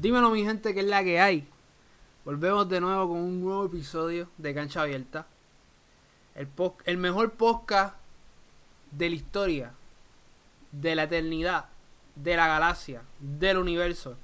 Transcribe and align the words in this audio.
Dímelo 0.00 0.30
mi 0.30 0.42
gente 0.42 0.72
que 0.72 0.80
es 0.80 0.86
la 0.86 1.04
que 1.04 1.20
hay. 1.20 1.46
Volvemos 2.24 2.66
de 2.70 2.80
nuevo 2.80 3.08
con 3.08 3.18
un 3.18 3.42
nuevo 3.42 3.66
episodio 3.66 4.30
de 4.38 4.54
Cancha 4.54 4.80
Abierta. 4.80 5.26
El, 6.34 6.96
mejor 6.96 7.32
podcast 7.32 7.96
de 8.92 9.10
la 9.10 9.16
historia, 9.16 9.74
de 10.72 10.94
la 10.94 11.02
eternidad, 11.02 11.66
de 12.14 12.34
la 12.34 12.46
galaxia, 12.46 13.02
del 13.18 13.58
universo. 13.58 14.16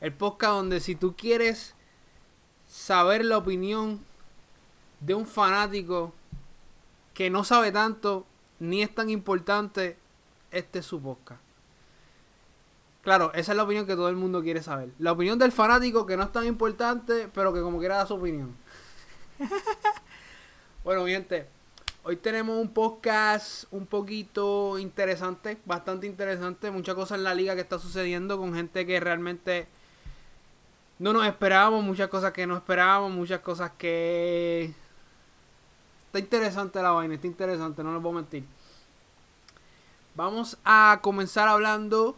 El 0.00 0.14
podcast 0.14 0.54
donde 0.54 0.80
si 0.80 0.96
tú 0.96 1.14
quieres 1.14 1.76
saber 2.66 3.24
la 3.24 3.38
opinión 3.38 4.04
de 4.98 5.14
un 5.14 5.26
fanático 5.26 6.12
que 7.14 7.30
no 7.30 7.44
sabe 7.44 7.70
tanto 7.70 8.26
ni 8.58 8.82
es 8.82 8.92
tan 8.92 9.10
importante, 9.10 9.96
este 10.50 10.80
es 10.80 10.86
su 10.86 11.00
podcast. 11.00 11.51
Claro, 13.02 13.32
esa 13.34 13.52
es 13.52 13.56
la 13.56 13.64
opinión 13.64 13.84
que 13.84 13.96
todo 13.96 14.08
el 14.08 14.16
mundo 14.16 14.42
quiere 14.42 14.62
saber. 14.62 14.90
La 15.00 15.12
opinión 15.12 15.38
del 15.38 15.50
fanático 15.50 16.06
que 16.06 16.16
no 16.16 16.22
es 16.22 16.32
tan 16.32 16.46
importante, 16.46 17.28
pero 17.34 17.52
que 17.52 17.60
como 17.60 17.80
quiera 17.80 17.96
da 17.96 18.06
su 18.06 18.14
opinión. 18.14 18.54
bueno, 20.84 21.04
gente, 21.06 21.48
hoy 22.04 22.14
tenemos 22.16 22.56
un 22.56 22.68
podcast 22.68 23.64
un 23.72 23.86
poquito 23.86 24.78
interesante, 24.78 25.58
bastante 25.64 26.06
interesante, 26.06 26.70
muchas 26.70 26.94
cosas 26.94 27.18
en 27.18 27.24
la 27.24 27.34
liga 27.34 27.56
que 27.56 27.62
está 27.62 27.80
sucediendo 27.80 28.38
con 28.38 28.54
gente 28.54 28.86
que 28.86 29.00
realmente 29.00 29.66
no 31.00 31.12
nos 31.12 31.26
esperábamos, 31.26 31.82
muchas 31.82 32.08
cosas 32.08 32.32
que 32.32 32.46
no 32.46 32.56
esperábamos, 32.56 33.10
muchas 33.10 33.40
cosas 33.40 33.72
que 33.76 34.72
está 36.06 36.20
interesante 36.20 36.80
la 36.80 36.92
vaina, 36.92 37.14
está 37.14 37.26
interesante, 37.26 37.82
no 37.82 37.92
les 37.92 38.00
voy 38.00 38.12
a 38.12 38.16
mentir. 38.16 38.44
Vamos 40.14 40.56
a 40.64 41.00
comenzar 41.02 41.48
hablando 41.48 42.16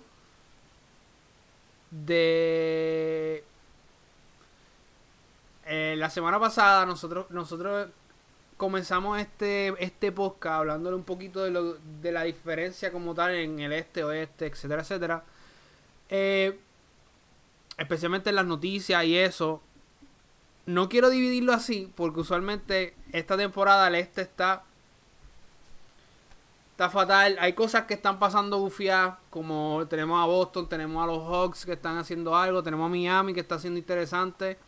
de 1.90 3.44
eh, 5.66 5.94
la 5.96 6.10
semana 6.10 6.38
pasada 6.40 6.84
nosotros 6.84 7.30
nosotros 7.30 7.88
comenzamos 8.56 9.18
este 9.20 9.74
este 9.82 10.12
podcast 10.12 10.60
hablándole 10.60 10.96
un 10.96 11.04
poquito 11.04 11.42
de, 11.44 11.50
lo, 11.50 11.74
de 12.02 12.12
la 12.12 12.24
diferencia 12.24 12.92
como 12.92 13.14
tal 13.14 13.34
en 13.34 13.60
el 13.60 13.72
este 13.72 14.04
oeste 14.04 14.46
etcétera 14.46 14.82
etcétera. 14.82 15.24
Eh, 16.08 16.58
especialmente 17.78 18.30
en 18.30 18.36
las 18.36 18.46
noticias 18.46 19.04
y 19.04 19.16
eso. 19.16 19.62
No 20.66 20.88
quiero 20.88 21.10
dividirlo 21.10 21.52
así 21.52 21.92
porque 21.94 22.20
usualmente 22.20 22.94
esta 23.12 23.36
temporada 23.36 23.88
el 23.88 23.96
este 23.96 24.22
está 24.22 24.64
está 26.74 26.90
fatal. 26.90 27.36
Hay 27.38 27.52
cosas 27.52 27.84
que 27.84 27.94
están 27.94 28.18
pasando 28.18 28.58
bufiadas, 28.58 29.14
como 29.30 29.86
tenemos 29.88 30.20
a 30.20 30.26
Boston, 30.26 30.68
tenemos 30.68 31.04
a 31.04 31.06
los 31.06 31.22
Hawks 31.22 31.64
que 31.64 31.74
están 31.74 31.98
haciendo 31.98 32.36
algo, 32.36 32.64
tenemos 32.64 32.86
a 32.86 32.88
Miami 32.88 33.32
que 33.32 33.40
está 33.40 33.54
haciendo 33.54 33.78
interesante. 33.78 34.58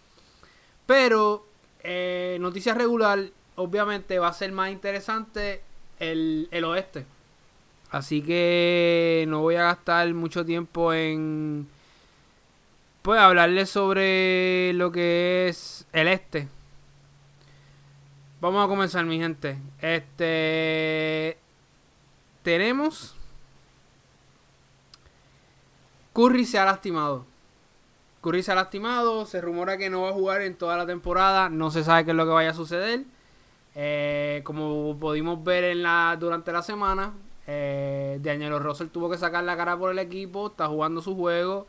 Pero, 0.86 1.44
eh, 1.82 2.38
noticia 2.40 2.74
regular, 2.74 3.18
obviamente 3.56 4.20
va 4.20 4.28
a 4.28 4.32
ser 4.32 4.52
más 4.52 4.70
interesante 4.70 5.62
el, 5.98 6.46
el 6.52 6.64
oeste. 6.64 7.04
Así 7.90 8.22
que 8.22 9.24
no 9.26 9.40
voy 9.40 9.56
a 9.56 9.64
gastar 9.64 10.14
mucho 10.14 10.44
tiempo 10.44 10.92
en 10.92 11.66
pues 13.02 13.20
hablarles 13.20 13.68
sobre 13.68 14.72
lo 14.74 14.92
que 14.92 15.48
es 15.48 15.86
el 15.92 16.06
este. 16.06 16.48
Vamos 18.40 18.64
a 18.64 18.68
comenzar, 18.68 19.04
mi 19.06 19.18
gente. 19.18 19.58
Este 19.80 21.38
tenemos. 22.46 23.16
Curry 26.12 26.44
se 26.44 26.60
ha 26.60 26.64
lastimado. 26.64 27.26
Curry 28.20 28.44
se 28.44 28.52
ha 28.52 28.54
lastimado. 28.54 29.26
Se 29.26 29.40
rumora 29.40 29.76
que 29.76 29.90
no 29.90 30.02
va 30.02 30.10
a 30.10 30.12
jugar 30.12 30.42
en 30.42 30.54
toda 30.54 30.76
la 30.76 30.86
temporada. 30.86 31.48
No 31.48 31.72
se 31.72 31.82
sabe 31.82 32.04
qué 32.04 32.12
es 32.12 32.16
lo 32.16 32.24
que 32.24 32.30
vaya 32.30 32.50
a 32.50 32.54
suceder. 32.54 33.02
Eh, 33.74 34.42
como 34.44 34.96
pudimos 34.96 35.42
ver 35.42 35.64
en 35.64 35.82
la, 35.82 36.16
durante 36.20 36.52
la 36.52 36.62
semana, 36.62 37.14
eh, 37.48 38.20
Daniel 38.22 38.60
Russell 38.60 38.90
tuvo 38.90 39.10
que 39.10 39.18
sacar 39.18 39.42
la 39.42 39.56
cara 39.56 39.76
por 39.76 39.90
el 39.90 39.98
equipo. 39.98 40.46
Está 40.46 40.68
jugando 40.68 41.02
su 41.02 41.16
juego. 41.16 41.66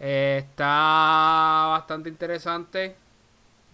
Eh, 0.00 0.38
está 0.44 1.68
bastante 1.68 2.08
interesante. 2.08 2.96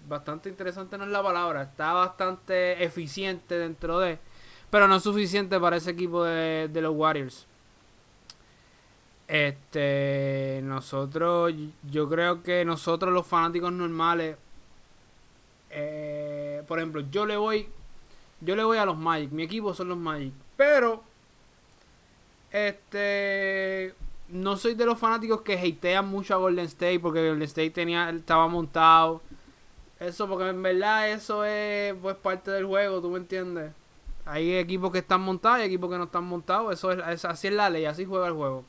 Bastante 0.07 0.51
interesante 0.51 0.99
no 0.99 1.05
es 1.05 1.11
la 1.11 1.23
palabra. 1.23 1.63
Está 1.63 1.95
bastante 1.95 2.85
eficiente 2.85 3.59
dentro 3.59 4.01
de. 4.01 4.28
Pero 4.71 4.87
no 4.87 4.97
es 4.97 5.03
suficiente 5.03 5.59
para 5.59 5.77
ese 5.77 5.91
equipo 5.91 6.25
de, 6.25 6.71
los 6.75 6.95
Warriors. 6.95 7.47
Este, 9.27 10.61
nosotros, 10.65 11.53
yo 11.91 12.09
creo 12.09 12.43
que 12.43 12.65
nosotros 12.65 13.13
los 13.13 13.27
fanáticos 13.27 13.73
normales, 13.73 14.37
eh, 15.71 16.63
por 16.67 16.79
ejemplo, 16.79 17.03
yo 17.11 17.27
le 17.27 17.37
voy, 17.37 17.69
yo 18.41 18.57
le 18.57 18.65
voy 18.65 18.79
a 18.79 18.87
los 18.87 18.97
Magic, 18.97 19.31
mi 19.31 19.43
equipo 19.43 19.75
son 19.75 19.89
los 19.89 19.99
Magic, 19.99 20.33
pero, 20.57 21.03
este, 22.51 23.95
no 24.29 24.57
soy 24.57 24.75
de 24.75 24.87
los 24.87 24.99
fanáticos 24.99 25.43
que 25.43 25.59
hatean 25.59 26.09
mucho 26.09 26.35
a 26.35 26.39
Golden 26.39 26.65
State 26.67 27.01
porque 27.01 27.27
Golden 27.29 27.43
State 27.43 27.71
tenía, 27.71 28.09
estaba 28.09 28.49
montado, 28.49 29.21
eso 30.01 30.29
porque 30.29 30.49
en 30.49 30.63
verdad 30.63 31.11
eso 31.11 31.45
es 31.45 31.95
pues 32.01 32.17
parte 32.17 32.51
del 32.51 32.67
juego, 32.67 33.01
¿tú 33.01 33.11
me 33.11 33.19
entiendes? 33.19 33.73
Hay 34.29 34.57
equipos 34.57 34.93
que 34.93 34.99
están 34.99 35.21
montados 35.23 35.61
y 35.61 35.63
equipos 35.63 35.91
que 35.91 35.99
no 35.99 36.05
están 36.05 36.25
montados. 36.25 36.73
Eso 36.73 36.93
es, 36.93 37.25
así 37.25 37.49
es 37.49 37.55
la 37.55 37.71
ley, 37.71 37.87
así 37.87 38.05
juega 38.05 38.27
el 38.27 38.35
juego. 38.35 38.65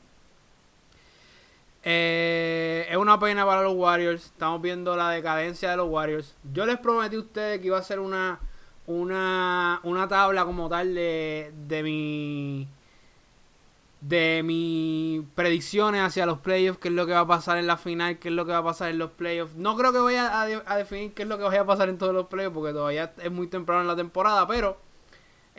Eh, 1.82 2.86
es 2.90 2.96
una 2.96 3.18
pena 3.18 3.46
para 3.46 3.62
los 3.62 3.74
Warriors. 3.74 4.26
Estamos 4.26 4.60
viendo 4.62 4.96
la 4.96 5.10
decadencia 5.10 5.70
de 5.70 5.76
los 5.76 5.88
Warriors. 5.88 6.34
Yo 6.52 6.66
les 6.66 6.78
prometí 6.78 7.16
a 7.16 7.20
ustedes 7.20 7.60
que 7.60 7.66
iba 7.66 7.78
a 7.78 7.82
ser 7.82 8.00
una, 8.00 8.40
una, 8.86 9.80
una 9.82 10.08
tabla 10.08 10.44
como 10.44 10.68
tal 10.68 10.94
de, 10.94 11.52
de 11.68 11.82
mi 11.82 12.68
de 14.00 14.42
mis 14.42 15.22
predicciones 15.34 16.00
hacia 16.02 16.24
los 16.24 16.38
playoffs, 16.38 16.78
qué 16.78 16.88
es 16.88 16.94
lo 16.94 17.06
que 17.06 17.12
va 17.12 17.20
a 17.20 17.26
pasar 17.26 17.58
en 17.58 17.66
la 17.66 17.76
final, 17.76 18.18
qué 18.18 18.28
es 18.28 18.34
lo 18.34 18.46
que 18.46 18.52
va 18.52 18.58
a 18.58 18.64
pasar 18.64 18.90
en 18.90 18.98
los 18.98 19.10
playoffs. 19.10 19.56
No 19.56 19.76
creo 19.76 19.92
que 19.92 19.98
vaya 19.98 20.40
a, 20.40 20.42
a 20.42 20.76
definir 20.76 21.12
qué 21.12 21.22
es 21.24 21.28
lo 21.28 21.36
que 21.36 21.44
vaya 21.44 21.60
a 21.60 21.66
pasar 21.66 21.88
en 21.90 21.98
todos 21.98 22.14
los 22.14 22.26
playoffs, 22.26 22.54
porque 22.54 22.72
todavía 22.72 23.12
es 23.18 23.30
muy 23.30 23.46
temprano 23.48 23.82
en 23.82 23.88
la 23.88 23.96
temporada, 23.96 24.46
pero 24.46 24.78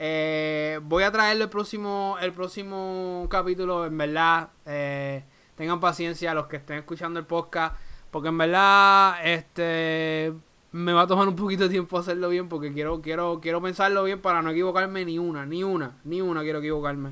eh, 0.03 0.79
voy 0.81 1.03
a 1.03 1.12
traerle 1.12 1.44
el 1.44 1.50
próximo, 1.51 2.17
el 2.19 2.34
próximo 2.34 3.28
capítulo, 3.29 3.85
en 3.85 3.95
verdad. 3.95 4.50
Eh, 4.66 5.23
tengan 5.56 5.79
paciencia 5.79 6.34
los 6.34 6.47
que 6.47 6.56
estén 6.56 6.79
escuchando 6.79 7.19
el 7.19 7.28
podcast. 7.28 7.75
Porque 8.09 8.29
en 8.29 8.38
verdad, 8.40 9.23
este 9.23 10.34
me 10.72 10.91
va 10.94 11.03
a 11.03 11.07
tomar 11.07 11.28
un 11.28 11.35
poquito 11.35 11.66
de 11.66 11.69
tiempo 11.69 12.00
hacerlo 12.00 12.29
bien. 12.29 12.50
Porque 12.50 12.73
quiero, 12.73 13.00
quiero, 13.00 13.40
quiero 13.41 13.61
pensarlo 13.61 14.03
bien 14.03 14.19
para 14.19 14.41
no 14.41 14.50
equivocarme 14.50 15.06
ni 15.06 15.19
una, 15.19 15.45
ni 15.45 15.63
una, 15.63 15.95
ni 16.03 16.19
una 16.19 16.41
quiero 16.41 16.57
equivocarme. 16.57 17.11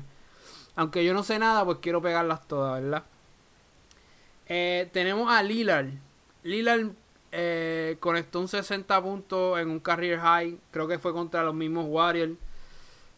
Aunque 0.74 1.04
yo 1.04 1.14
no 1.14 1.22
sé 1.22 1.38
nada, 1.38 1.64
pues 1.64 1.78
quiero 1.80 2.02
pegarlas 2.02 2.48
todas, 2.48 2.82
¿verdad? 2.82 3.04
Eh, 4.46 4.90
tenemos 4.92 5.30
a 5.30 5.44
Lillard. 5.44 5.90
Lillard 6.42 6.90
conectó 8.00 8.40
un 8.40 8.48
60 8.48 9.00
puntos 9.00 9.60
en 9.60 9.70
un 9.70 9.78
career 9.78 10.18
high. 10.18 10.58
Creo 10.72 10.88
que 10.88 10.98
fue 10.98 11.12
contra 11.12 11.44
los 11.44 11.54
mismos 11.54 11.86
Warriors 11.88 12.32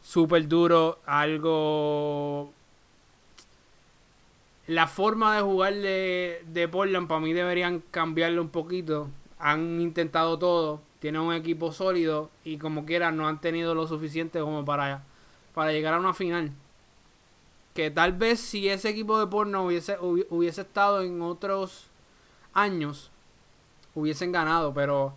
súper 0.02 0.48
duro, 0.48 0.98
algo... 1.06 2.52
La 4.66 4.86
forma 4.86 5.34
de 5.36 5.42
jugar 5.42 5.74
de, 5.74 6.44
de 6.46 6.68
Portland 6.68 7.08
para 7.08 7.20
mí 7.20 7.32
deberían 7.32 7.82
cambiarlo 7.90 8.42
un 8.42 8.48
poquito. 8.48 9.08
Han 9.38 9.80
intentado 9.80 10.38
todo, 10.38 10.80
tienen 11.00 11.20
un 11.20 11.34
equipo 11.34 11.72
sólido 11.72 12.30
y 12.44 12.58
como 12.58 12.86
quiera 12.86 13.10
no 13.10 13.26
han 13.26 13.40
tenido 13.40 13.74
lo 13.74 13.88
suficiente 13.88 14.38
como 14.40 14.64
para, 14.64 15.02
para 15.52 15.72
llegar 15.72 15.94
a 15.94 15.98
una 15.98 16.14
final. 16.14 16.52
Que 17.75 17.90
tal 17.90 18.12
vez 18.12 18.38
si 18.38 18.69
ese 18.69 18.90
equipo 18.90 19.19
de 19.19 19.26
Portland 19.26 19.66
hubiese, 19.66 19.96
hubiese 20.00 20.60
estado 20.60 21.02
en 21.02 21.20
otros 21.22 21.88
años, 22.55 23.10
hubiesen 23.94 24.31
ganado, 24.31 24.72
pero 24.72 25.14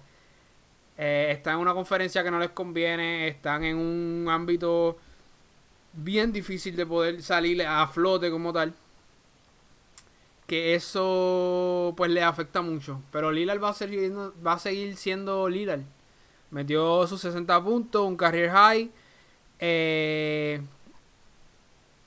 eh, 0.97 1.27
están 1.31 1.55
en 1.55 1.59
una 1.61 1.73
conferencia 1.73 2.23
que 2.23 2.31
no 2.31 2.39
les 2.39 2.51
conviene, 2.51 3.27
están 3.27 3.63
en 3.63 3.77
un 3.77 4.27
ámbito 4.29 4.97
bien 5.93 6.31
difícil 6.31 6.75
de 6.75 6.85
poder 6.85 7.21
salir 7.21 7.61
a 7.65 7.87
flote 7.87 8.29
como 8.31 8.53
tal. 8.53 8.73
Que 10.47 10.75
eso 10.75 11.93
pues 11.97 12.11
le 12.11 12.21
afecta 12.23 12.61
mucho. 12.61 13.01
Pero 13.11 13.31
Lillard 13.31 13.63
va 13.63 13.69
a 13.69 13.73
seguir, 13.73 14.13
va 14.45 14.53
a 14.53 14.59
seguir 14.59 14.95
siendo 14.95 15.49
Lillard. 15.49 15.81
Metió 16.51 17.05
sus 17.07 17.21
60 17.21 17.63
puntos, 17.63 18.05
un 18.07 18.15
career 18.15 18.51
high. 18.51 18.91
Eh, 19.59 20.61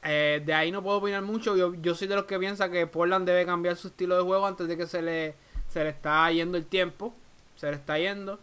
eh, 0.05 0.43
de 0.44 0.55
ahí 0.55 0.70
no 0.70 0.82
puedo 0.82 0.99
opinar 0.99 1.23
mucho. 1.23 1.56
Yo, 1.56 1.75
yo 1.75 1.94
soy 1.94 2.06
de 2.08 2.14
los 2.14 2.25
que 2.25 2.38
piensa 2.38 2.70
que 2.70 2.87
Portland 2.87 3.26
debe 3.26 3.44
cambiar 3.44 3.76
su 3.76 3.88
estilo 3.88 4.17
de 4.17 4.23
juego 4.23 4.46
antes 4.46 4.69
de 4.69 4.76
que 4.76 4.87
se 4.87 5.02
le, 5.02 5.34
se 5.69 5.82
le 5.82 5.91
está 5.91 6.31
yendo 6.31 6.56
el 6.56 6.64
tiempo. 6.67 7.12
Se 7.56 7.69
le 7.70 7.76
está 7.76 7.99
yendo. 7.99 8.38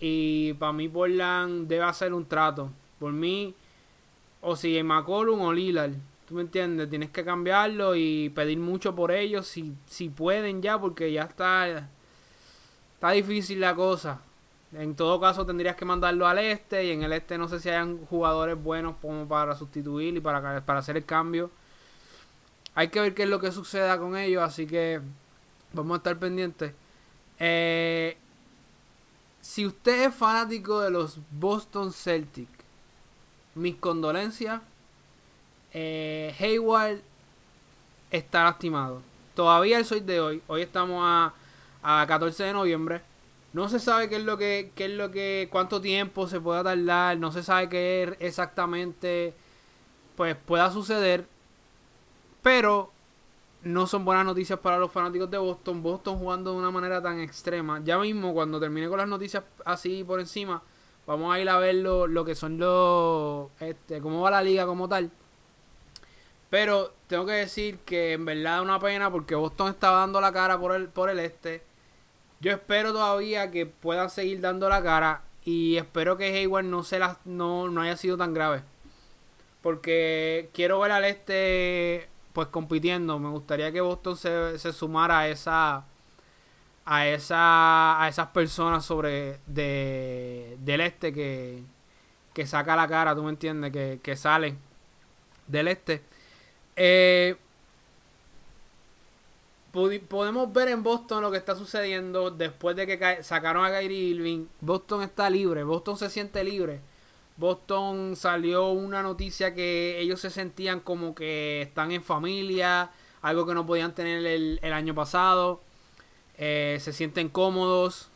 Y 0.00 0.52
para 0.54 0.72
mí 0.72 0.88
Portland 0.88 1.66
debe 1.68 1.84
hacer 1.84 2.12
un 2.14 2.26
trato. 2.26 2.70
Por 2.98 3.12
mí, 3.12 3.54
o 4.40 4.56
si 4.56 4.82
McCollum 4.82 5.40
o 5.40 5.52
Lillard. 5.52 5.92
¿Tú 6.28 6.34
me 6.34 6.42
entiendes? 6.42 6.90
Tienes 6.90 7.10
que 7.10 7.24
cambiarlo 7.24 7.96
y 7.96 8.28
pedir 8.30 8.58
mucho 8.58 8.94
por 8.94 9.10
ellos 9.12 9.46
si, 9.46 9.74
si 9.86 10.10
pueden 10.10 10.60
ya, 10.60 10.78
porque 10.78 11.10
ya 11.10 11.22
está, 11.22 11.88
está 12.94 13.10
difícil 13.12 13.60
la 13.60 13.74
cosa. 13.74 14.20
En 14.72 14.94
todo 14.94 15.18
caso 15.18 15.46
tendrías 15.46 15.76
que 15.76 15.86
mandarlo 15.86 16.26
al 16.26 16.38
este 16.38 16.84
y 16.84 16.90
en 16.90 17.02
el 17.02 17.14
este 17.14 17.38
no 17.38 17.48
sé 17.48 17.58
si 17.58 17.70
hayan 17.70 18.04
jugadores 18.04 18.62
buenos 18.62 18.96
como 19.00 19.26
para 19.26 19.54
sustituir 19.54 20.14
y 20.16 20.20
para, 20.20 20.60
para 20.66 20.80
hacer 20.80 20.98
el 20.98 21.06
cambio. 21.06 21.50
Hay 22.74 22.88
que 22.88 23.00
ver 23.00 23.14
qué 23.14 23.22
es 23.22 23.28
lo 23.30 23.40
que 23.40 23.50
suceda 23.50 23.98
con 23.98 24.14
ellos, 24.16 24.42
así 24.42 24.66
que 24.66 25.00
vamos 25.72 25.94
a 25.94 25.96
estar 25.96 26.18
pendientes. 26.18 26.74
Eh, 27.38 28.18
si 29.48 29.64
usted 29.64 30.04
es 30.04 30.14
fanático 30.14 30.82
de 30.82 30.90
los 30.90 31.18
Boston 31.30 31.90
Celtics, 31.90 32.52
mis 33.54 33.76
condolencias. 33.76 34.60
Eh, 35.72 36.36
Hayward 36.38 37.00
está 38.10 38.44
lastimado. 38.44 39.00
Todavía 39.34 39.78
el 39.78 39.86
soy 39.86 40.00
de 40.00 40.20
hoy. 40.20 40.42
Hoy 40.48 40.60
estamos 40.60 41.00
a, 41.02 41.32
a 41.82 42.06
14 42.06 42.44
de 42.44 42.52
noviembre. 42.52 43.00
No 43.54 43.70
se 43.70 43.80
sabe 43.80 44.10
qué 44.10 44.16
es 44.16 44.24
lo 44.24 44.36
que, 44.36 44.70
qué 44.74 44.84
es 44.84 44.90
lo 44.90 45.10
que, 45.10 45.48
cuánto 45.50 45.80
tiempo 45.80 46.28
se 46.28 46.40
pueda 46.40 46.62
tardar. 46.62 47.16
No 47.16 47.32
se 47.32 47.42
sabe 47.42 47.70
qué 47.70 48.16
exactamente, 48.20 49.32
pues 50.14 50.36
pueda 50.36 50.70
suceder. 50.70 51.26
Pero 52.42 52.92
no 53.68 53.86
son 53.86 54.04
buenas 54.04 54.24
noticias 54.24 54.58
para 54.58 54.78
los 54.78 54.90
fanáticos 54.90 55.30
de 55.30 55.36
Boston. 55.36 55.82
Boston 55.82 56.18
jugando 56.18 56.52
de 56.52 56.56
una 56.56 56.70
manera 56.70 57.02
tan 57.02 57.20
extrema. 57.20 57.80
Ya 57.84 57.98
mismo, 57.98 58.32
cuando 58.32 58.58
termine 58.58 58.88
con 58.88 58.98
las 58.98 59.08
noticias 59.08 59.44
así 59.64 60.02
por 60.04 60.20
encima, 60.20 60.62
vamos 61.06 61.34
a 61.34 61.38
ir 61.38 61.48
a 61.50 61.58
ver 61.58 61.74
lo, 61.76 62.24
que 62.24 62.34
son 62.34 62.58
los. 62.58 63.50
Este, 63.60 64.00
cómo 64.00 64.22
va 64.22 64.30
la 64.30 64.42
liga 64.42 64.64
como 64.64 64.88
tal. 64.88 65.10
Pero 66.48 66.94
tengo 67.08 67.26
que 67.26 67.32
decir 67.32 67.78
que 67.80 68.12
en 68.12 68.24
verdad 68.24 68.56
es 68.56 68.62
una 68.62 68.80
pena 68.80 69.10
porque 69.10 69.34
Boston 69.34 69.68
está 69.68 69.90
dando 69.90 70.18
la 70.20 70.32
cara 70.32 70.58
por 70.58 70.74
el, 70.74 70.88
por 70.88 71.10
el 71.10 71.18
este. 71.18 71.62
Yo 72.40 72.52
espero 72.52 72.92
todavía 72.92 73.50
que 73.50 73.66
puedan 73.66 74.08
seguir 74.08 74.40
dando 74.40 74.68
la 74.70 74.82
cara. 74.82 75.22
Y 75.44 75.76
espero 75.76 76.16
que 76.16 76.34
Hayward 76.34 76.64
no, 76.64 76.84
se 76.84 76.98
la, 76.98 77.18
no, 77.26 77.68
no 77.68 77.82
haya 77.82 77.96
sido 77.98 78.16
tan 78.16 78.32
grave. 78.32 78.62
Porque 79.60 80.48
quiero 80.54 80.80
ver 80.80 80.92
al 80.92 81.04
este 81.04 82.08
pues 82.38 82.46
compitiendo. 82.50 83.18
Me 83.18 83.30
gustaría 83.30 83.72
que 83.72 83.80
Boston 83.80 84.16
se, 84.16 84.60
se 84.60 84.72
sumara 84.72 85.18
a 85.18 85.28
esa 85.28 85.84
a 86.84 87.06
esa 87.08 88.00
a 88.00 88.08
esas 88.08 88.28
personas 88.28 88.84
sobre 88.84 89.40
de, 89.46 90.56
del 90.60 90.82
este 90.82 91.12
que, 91.12 91.64
que 92.32 92.46
saca 92.46 92.76
la 92.76 92.86
cara, 92.86 93.16
tú 93.16 93.24
me 93.24 93.30
entiendes, 93.30 93.72
que, 93.72 93.98
que 94.00 94.14
salen 94.14 94.56
del 95.48 95.66
este. 95.66 96.00
Eh, 96.76 97.36
podemos 100.08 100.52
ver 100.52 100.68
en 100.68 100.84
Boston 100.84 101.22
lo 101.22 101.32
que 101.32 101.38
está 101.38 101.56
sucediendo 101.56 102.30
después 102.30 102.76
de 102.76 102.86
que 102.86 103.22
sacaron 103.24 103.64
a 103.64 103.70
Kyrie 103.70 104.10
Irving. 104.10 104.46
Boston 104.60 105.02
está 105.02 105.28
libre, 105.28 105.64
Boston 105.64 105.98
se 105.98 106.08
siente 106.08 106.44
libre 106.44 106.80
Boston 107.38 108.16
salió 108.16 108.70
una 108.70 109.00
noticia 109.00 109.54
que 109.54 110.00
ellos 110.00 110.20
se 110.20 110.28
sentían 110.28 110.80
como 110.80 111.14
que 111.14 111.62
están 111.62 111.92
en 111.92 112.02
familia, 112.02 112.90
algo 113.22 113.46
que 113.46 113.54
no 113.54 113.64
podían 113.64 113.94
tener 113.94 114.26
el, 114.26 114.72
año 114.72 114.92
pasado. 114.94 115.60
Eh, 116.36 116.78
se 116.80 116.92
sienten 116.92 117.28
cómodos. 117.28 118.10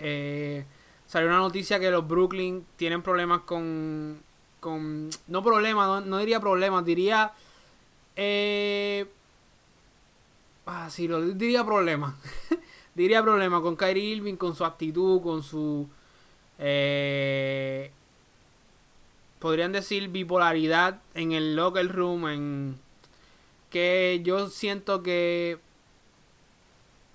Eh, 0.00 0.64
salió 1.06 1.28
una 1.28 1.38
noticia 1.38 1.78
que 1.78 1.90
los 1.90 2.06
Brooklyn 2.06 2.66
tienen 2.76 3.00
problemas 3.00 3.42
con. 3.42 4.20
con 4.58 5.08
no 5.28 5.44
problemas, 5.44 6.04
no, 6.04 6.18
diría 6.18 6.40
problemas, 6.40 6.84
diría. 6.84 7.32
Eh, 8.16 9.06
ah, 10.66 10.90
sí, 10.90 11.06
lo 11.06 11.20
diría 11.22 11.64
problemas. 11.64 12.14
diría 12.96 13.22
problemas 13.22 13.60
con 13.60 13.76
Kyrie 13.76 14.16
Irving, 14.16 14.34
con 14.34 14.56
su 14.56 14.64
actitud, 14.64 15.22
con 15.22 15.44
su. 15.44 15.88
Eh, 16.58 17.92
podrían 19.46 19.70
decir 19.70 20.08
bipolaridad 20.08 21.02
en 21.14 21.30
el 21.30 21.54
locker 21.54 21.86
room, 21.86 22.26
en 22.26 22.80
que 23.70 24.20
yo 24.24 24.48
siento 24.48 25.04
que 25.04 25.60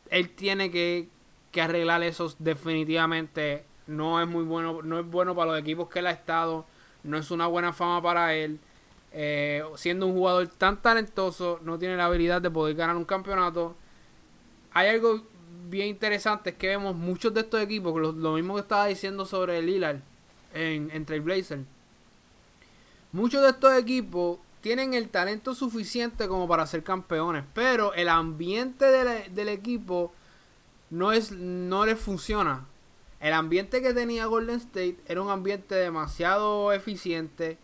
él 0.10 0.30
tiene 0.30 0.72
que, 0.72 1.10
que 1.51 1.62
arreglar 1.62 2.04
eso 2.04 2.33
definitivamente. 2.39 3.66
No 3.86 4.22
es 4.22 4.30
muy 4.30 4.45
bueno, 4.45 4.81
no 4.81 4.98
es 4.98 5.06
bueno 5.06 5.36
para 5.36 5.51
los 5.51 5.60
equipos 5.60 5.89
que 5.89 6.00
él 6.00 6.07
ha 6.07 6.12
estado, 6.12 6.66
no 7.04 7.18
es 7.18 7.31
una 7.31 7.48
buena 7.48 7.74
fama 7.74 8.01
para 8.01 8.33
él. 8.33 8.60
Eh, 9.12 9.62
siendo 9.75 10.07
un 10.07 10.13
jugador 10.13 10.48
tan 10.48 10.81
talentoso, 10.81 11.60
no 11.63 11.78
tiene 11.78 11.98
la 11.98 12.06
habilidad 12.06 12.42
de 12.42 12.50
poder 12.50 12.78
ganar 12.78 12.95
un 12.95 13.04
campeonato. 13.04 13.75
Hay 14.72 14.88
algo 14.88 15.22
bien 15.68 15.89
interesante, 15.89 16.51
es 16.51 16.56
que 16.56 16.69
vemos 16.69 16.95
muchos 16.95 17.33
de 17.33 17.42
estos 17.42 17.62
equipos, 17.62 17.94
lo, 18.00 18.33
mismo 18.36 18.54
que 18.54 18.62
estaba 18.62 18.86
diciendo 18.86 19.25
sobre 19.25 19.57
el 19.60 19.66
Lillard 19.66 20.00
en, 20.54 20.89
en 20.92 21.06
Trailblazer 21.06 21.60
Muchos 23.11 23.41
de 23.41 23.49
estos 23.49 23.77
equipos 23.77 24.39
tienen 24.61 24.93
el 24.93 25.09
talento 25.09 25.53
suficiente 25.53 26.27
como 26.27 26.47
para 26.47 26.65
ser 26.65 26.83
campeones, 26.83 27.43
pero 27.53 27.93
el 27.93 28.07
ambiente 28.07 28.85
del, 28.85 29.49
equipo 29.49 30.13
no, 30.89 31.11
es, 31.11 31.31
no 31.31 31.85
les 31.85 31.99
funciona. 31.99 32.67
El 33.19 33.33
ambiente 33.33 33.81
que 33.81 33.93
tenía 33.93 34.25
Golden 34.27 34.57
State 34.57 34.97
era 35.07 35.21
un 35.21 35.29
ambiente 35.29 35.75
demasiado 35.75 36.71
eficiente. 36.71 37.57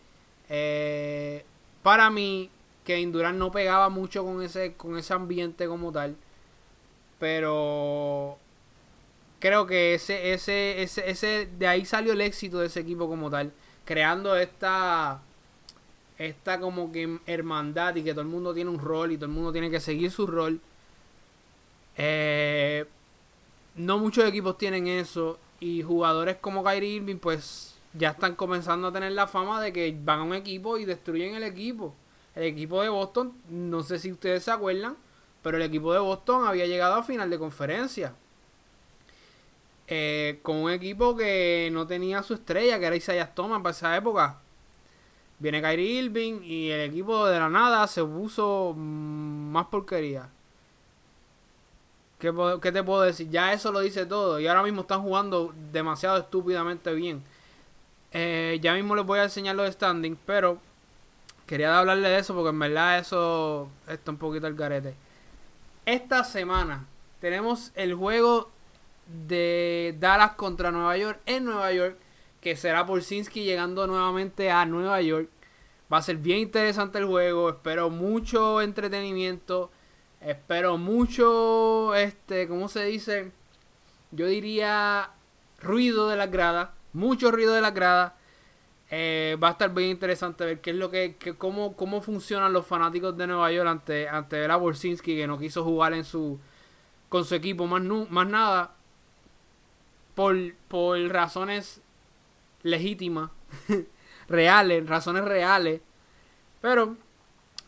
Eh, 0.49 1.45
para 1.81 2.09
mí, 2.09 2.49
que 2.83 3.05
Durant 3.07 3.37
no 3.37 3.51
pegaba 3.51 3.89
mucho 3.89 4.23
con 4.23 4.41
ese, 4.41 4.73
con 4.73 4.97
ese 4.97 5.13
ambiente 5.13 5.67
como 5.67 5.91
tal. 5.91 6.15
Pero 7.19 8.37
creo 9.39 9.65
que 9.65 9.93
ese, 9.95 10.33
ese, 10.33 10.81
ese, 10.81 11.09
ese, 11.09 11.49
de 11.57 11.67
ahí 11.67 11.85
salió 11.85 12.13
el 12.13 12.21
éxito 12.21 12.59
de 12.59 12.67
ese 12.67 12.81
equipo 12.81 13.07
como 13.07 13.29
tal. 13.29 13.51
Creando 13.85 14.35
esta 14.35 15.21
esta 16.17 16.59
como 16.59 16.91
que 16.91 17.19
hermandad 17.25 17.95
y 17.95 18.03
que 18.03 18.11
todo 18.11 18.21
el 18.21 18.27
mundo 18.27 18.53
tiene 18.53 18.69
un 18.69 18.79
rol 18.79 19.11
y 19.11 19.17
todo 19.17 19.25
el 19.25 19.31
mundo 19.31 19.51
tiene 19.51 19.69
que 19.69 19.79
seguir 19.79 20.11
su 20.11 20.27
rol. 20.27 20.59
Eh, 21.95 22.85
no 23.75 23.99
muchos 23.99 24.25
equipos 24.25 24.57
tienen 24.57 24.87
eso 24.87 25.39
y 25.59 25.81
jugadores 25.83 26.37
como 26.37 26.63
Kyrie 26.63 26.95
Irving 26.95 27.17
pues 27.17 27.75
ya 27.93 28.09
están 28.11 28.35
comenzando 28.35 28.87
a 28.87 28.91
tener 28.91 29.11
la 29.11 29.27
fama 29.27 29.61
de 29.61 29.73
que 29.73 29.95
van 30.03 30.19
a 30.19 30.23
un 30.23 30.33
equipo 30.33 30.77
y 30.77 30.85
destruyen 30.85 31.35
el 31.35 31.43
equipo. 31.43 31.93
El 32.35 32.43
equipo 32.43 32.81
de 32.81 32.89
Boston, 32.89 33.33
no 33.49 33.81
sé 33.81 33.97
si 33.97 34.11
ustedes 34.11 34.43
se 34.43 34.51
acuerdan, 34.51 34.95
pero 35.41 35.57
el 35.57 35.63
equipo 35.63 35.93
de 35.93 35.99
Boston 35.99 36.45
había 36.45 36.67
llegado 36.67 36.95
a 36.95 37.03
final 37.03 37.29
de 37.29 37.39
conferencia. 37.39 38.13
Eh, 39.87 40.39
con 40.43 40.57
un 40.57 40.71
equipo 40.71 41.15
que 41.15 41.69
no 41.71 41.87
tenía 41.87 42.21
su 42.21 42.33
estrella, 42.33 42.77
que 42.77 42.85
era 42.85 42.95
Isaiah 42.95 43.33
Thomas 43.33 43.61
para 43.61 43.71
esa 43.71 43.95
época. 43.95 44.41
Viene 45.39 45.61
Kyrie 45.61 46.01
Irving 46.01 46.41
y 46.43 46.69
el 46.71 46.89
equipo 46.89 47.27
de 47.27 47.39
la 47.39 47.49
nada 47.49 47.85
se 47.87 48.03
puso 48.03 48.73
más 48.75 49.67
porquería. 49.67 50.29
¿Qué, 52.19 52.31
te 52.71 52.83
puedo 52.83 53.01
decir? 53.01 53.29
Ya 53.29 53.53
eso 53.53 53.71
lo 53.71 53.79
dice 53.81 54.07
todo. 54.07 54.39
Y 54.39 54.47
ahora 54.47 54.63
mismo 54.63 54.81
están 54.81 55.03
jugando 55.03 55.53
demasiado 55.71 56.17
estúpidamente 56.17 56.93
bien. 56.93 57.21
Eh, 58.11 58.57
ya 58.61 58.73
mismo 58.73 58.95
les 58.95 59.05
voy 59.05 59.19
a 59.19 59.23
enseñar 59.23 59.55
los 59.55 59.71
standings, 59.71 60.17
pero 60.25 60.59
quería 61.45 61.77
hablarle 61.77 62.09
de 62.09 62.17
eso 62.17 62.33
porque 62.33 62.49
en 62.49 62.59
verdad 62.59 62.97
eso 62.97 63.69
está 63.87 64.09
un 64.11 64.17
poquito 64.17 64.47
al 64.47 64.55
garete. 64.55 64.95
Esta 65.85 66.23
semana 66.23 66.85
tenemos 67.21 67.71
el 67.75 67.93
juego 67.93 68.49
de 69.27 69.95
Dallas 69.99 70.33
contra 70.33 70.71
Nueva 70.71 70.97
York 70.97 71.19
en 71.27 71.45
Nueva 71.45 71.71
York 71.71 71.97
que 72.41 72.55
será 72.55 72.85
Polsinski 72.85 73.43
llegando 73.43 73.87
nuevamente 73.87 74.51
a 74.51 74.65
Nueva 74.65 75.01
York. 75.01 75.29
Va 75.91 75.97
a 75.97 76.01
ser 76.01 76.17
bien 76.17 76.39
interesante 76.39 76.97
el 76.97 77.05
juego, 77.05 77.49
espero 77.49 77.89
mucho 77.89 78.61
entretenimiento, 78.61 79.71
espero 80.21 80.77
mucho, 80.77 81.95
este, 81.95 82.47
¿cómo 82.47 82.67
se 82.67 82.83
dice? 82.85 83.31
Yo 84.11 84.27
diría 84.27 85.11
ruido 85.59 86.09
de 86.09 86.17
las 86.17 86.31
gradas, 86.31 86.69
mucho 86.93 87.31
ruido 87.31 87.53
de 87.53 87.61
las 87.61 87.73
gradas. 87.73 88.13
Eh, 88.89 89.37
va 89.41 89.49
a 89.49 89.51
estar 89.51 89.73
bien 89.73 89.89
interesante 89.89 90.45
ver 90.45 90.61
qué 90.61 90.69
es 90.69 90.75
lo 90.77 90.89
que, 90.89 91.15
cómo, 91.37 91.75
cómo 91.75 92.01
funcionan 92.01 92.53
los 92.53 92.65
fanáticos 92.65 93.17
de 93.17 93.27
Nueva 93.27 93.51
York 93.51 93.67
ante, 93.67 94.07
ante 94.07 94.39
ver 94.39 94.51
a 94.51 94.55
Borsinski 94.55 95.15
que 95.17 95.27
no 95.27 95.37
quiso 95.37 95.63
jugar 95.63 95.93
en 95.93 96.05
su 96.05 96.39
con 97.09 97.25
su 97.25 97.35
equipo 97.35 97.67
más, 97.67 97.81
más 98.09 98.27
nada 98.27 98.75
por, 100.15 100.35
por 100.67 100.99
razones 101.09 101.81
legítimas, 102.63 103.31
reales, 104.27 104.87
razones 104.87 105.25
reales. 105.25 105.81
Pero 106.61 106.97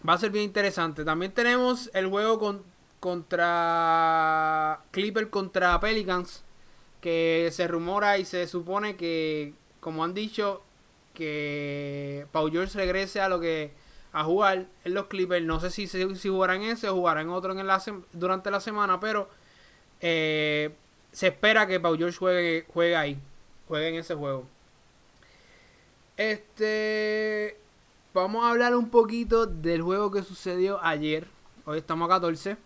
va 0.08 0.14
a 0.14 0.18
ser 0.18 0.32
bien 0.32 0.46
interesante. 0.46 1.04
También 1.06 1.32
tenemos 1.32 1.90
el 1.94 2.08
juego 2.08 2.40
con, 2.40 2.64
contra 3.00 4.82
Clipper 4.92 5.30
contra 5.30 5.80
Pelicans. 5.80 6.44
Que 7.02 7.50
se 7.54 7.66
rumora 7.68 8.18
y 8.18 8.26
se 8.26 8.46
supone 8.46 8.98
que, 8.98 9.54
como 9.80 10.04
han 10.04 10.14
dicho, 10.14 10.62
que 11.14 12.28
Paul 12.34 12.52
George 12.52 12.78
regrese 12.78 13.22
a 13.22 13.30
lo 13.30 13.40
que 13.40 13.72
a 14.12 14.24
jugar 14.24 14.68
en 14.84 14.94
los 14.94 15.08
Clippers. 15.08 15.46
No 15.46 15.60
sé 15.60 15.70
si, 15.72 15.88
si, 15.88 16.30
jugarán 16.30 16.62
ese 16.62 16.90
o 16.90 16.96
jugarán 16.96 17.30
otro 17.30 17.52
en 17.52 17.66
la 17.66 17.82
durante 18.14 18.52
la 18.52 18.60
semana, 18.60 19.00
pero 19.00 19.30
eh, 20.02 20.72
se 21.12 21.28
espera 21.28 21.68
que 21.68 21.80
Paul 21.80 21.98
George 21.98 22.18
juegue, 22.18 22.66
juegue 22.74 22.96
ahí, 22.96 23.20
juegue 23.68 23.90
en 23.90 23.96
ese 23.96 24.16
juego. 24.16 24.48
Este, 26.20 27.58
vamos 28.14 28.44
a 28.44 28.50
hablar 28.50 28.76
un 28.76 28.90
poquito 28.90 29.46
del 29.46 29.82
juego 29.82 30.12
que 30.12 30.22
sucedió 30.22 30.84
ayer. 30.84 31.30
Hoy 31.64 31.78
estamos 31.78 32.08
a 32.08 32.16
14. 32.16 32.58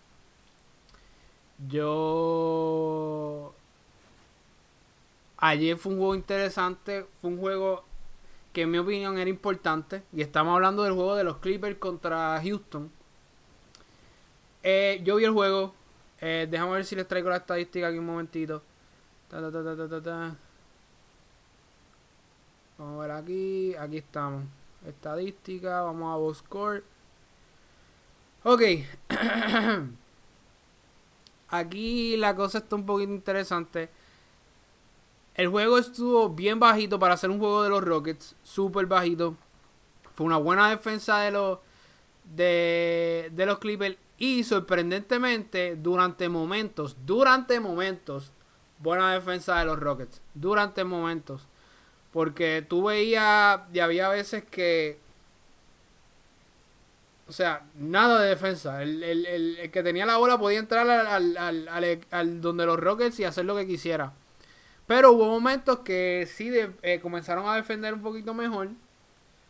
Yo 1.67 3.53
ayer 5.37 5.77
fue 5.77 5.91
un 5.91 5.99
juego 5.99 6.15
interesante, 6.15 7.05
fue 7.21 7.29
un 7.29 7.37
juego 7.37 7.83
que 8.53 8.63
en 8.63 8.71
mi 8.71 8.79
opinión 8.79 9.19
era 9.19 9.29
importante. 9.29 10.01
Y 10.11 10.23
estamos 10.23 10.55
hablando 10.55 10.81
del 10.81 10.93
juego 10.93 11.15
de 11.15 11.23
los 11.23 11.37
Clippers 11.37 11.77
contra 11.77 12.41
Houston. 12.43 12.89
Eh, 14.63 14.99
yo 15.03 15.17
vi 15.17 15.25
el 15.25 15.31
juego. 15.31 15.75
Eh, 16.21 16.47
déjame 16.49 16.71
ver 16.71 16.85
si 16.85 16.95
les 16.95 17.07
traigo 17.07 17.29
la 17.29 17.37
estadística 17.37 17.87
aquí 17.87 17.99
un 17.99 18.07
momentito. 18.07 18.63
Vamos 22.83 22.99
a 22.99 23.07
ver 23.07 23.11
aquí. 23.11 23.75
Aquí 23.75 23.97
estamos. 23.97 24.43
Estadística. 24.85 25.83
Vamos 25.83 26.13
a 26.13 26.17
box 26.17 26.37
score. 26.39 26.83
Ok. 28.43 28.61
aquí 31.47 32.17
la 32.17 32.35
cosa 32.35 32.57
está 32.57 32.75
un 32.75 32.85
poquito 32.85 33.13
interesante. 33.13 33.89
El 35.35 35.47
juego 35.47 35.77
estuvo 35.77 36.29
bien 36.29 36.59
bajito 36.59 36.99
para 36.99 37.13
hacer 37.13 37.29
un 37.29 37.39
juego 37.39 37.63
de 37.63 37.69
los 37.69 37.81
Rockets, 37.81 38.35
súper 38.43 38.85
bajito. 38.85 39.37
Fue 40.13 40.25
una 40.25 40.37
buena 40.37 40.69
defensa 40.69 41.19
de 41.19 41.31
los 41.31 41.59
de, 42.35 43.31
de 43.33 43.45
los 43.45 43.59
Clippers 43.59 43.97
y 44.17 44.43
sorprendentemente 44.43 45.75
durante 45.77 46.29
momentos, 46.29 46.97
durante 47.05 47.59
momentos, 47.59 48.31
buena 48.77 49.13
defensa 49.13 49.57
de 49.57 49.65
los 49.65 49.79
Rockets, 49.79 50.21
durante 50.35 50.83
momentos. 50.83 51.47
Porque 52.13 52.65
tú 52.67 52.83
veías 52.83 53.61
y 53.73 53.79
había 53.79 54.07
veces 54.09 54.43
que 54.43 55.03
o 57.27 57.31
sea, 57.31 57.63
nada 57.75 58.21
de 58.21 58.29
defensa. 58.29 58.83
El, 58.83 59.01
el, 59.03 59.25
el, 59.25 59.71
que 59.71 59.81
tenía 59.83 60.05
la 60.05 60.17
bola 60.17 60.37
podía 60.37 60.59
entrar 60.59 60.89
al, 60.89 61.35
al, 61.37 61.67
al, 61.67 61.99
al, 62.11 62.41
donde 62.41 62.65
los 62.65 62.79
Rockets 62.79 63.19
y 63.19 63.23
hacer 63.23 63.45
lo 63.45 63.55
que 63.55 63.65
quisiera. 63.65 64.13
Pero 64.87 65.13
hubo 65.13 65.27
momentos 65.27 65.79
que 65.79 66.27
sí 66.31 66.51
eh, 66.81 66.99
comenzaron 67.01 67.47
a 67.47 67.55
defender 67.55 67.93
un 67.93 68.01
poquito 68.01 68.33
mejor. 68.33 68.69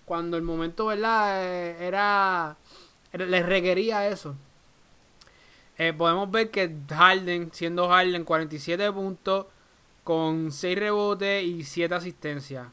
Cuando 0.05 0.37
el 0.37 0.43
momento, 0.43 0.85
¿verdad? 0.87 1.43
Eh, 1.43 1.87
era. 1.87 2.57
Les 3.11 3.45
requería 3.45 4.07
eso. 4.07 4.35
Eh, 5.77 5.93
podemos 5.93 6.29
ver 6.29 6.51
que 6.51 6.71
Harden, 6.89 7.51
siendo 7.51 7.89
Harden, 7.89 8.23
47 8.23 8.91
puntos, 8.91 9.47
con 10.03 10.51
6 10.51 10.77
rebotes 10.77 11.43
y 11.43 11.63
7 11.63 11.95
asistencias. 11.95 12.67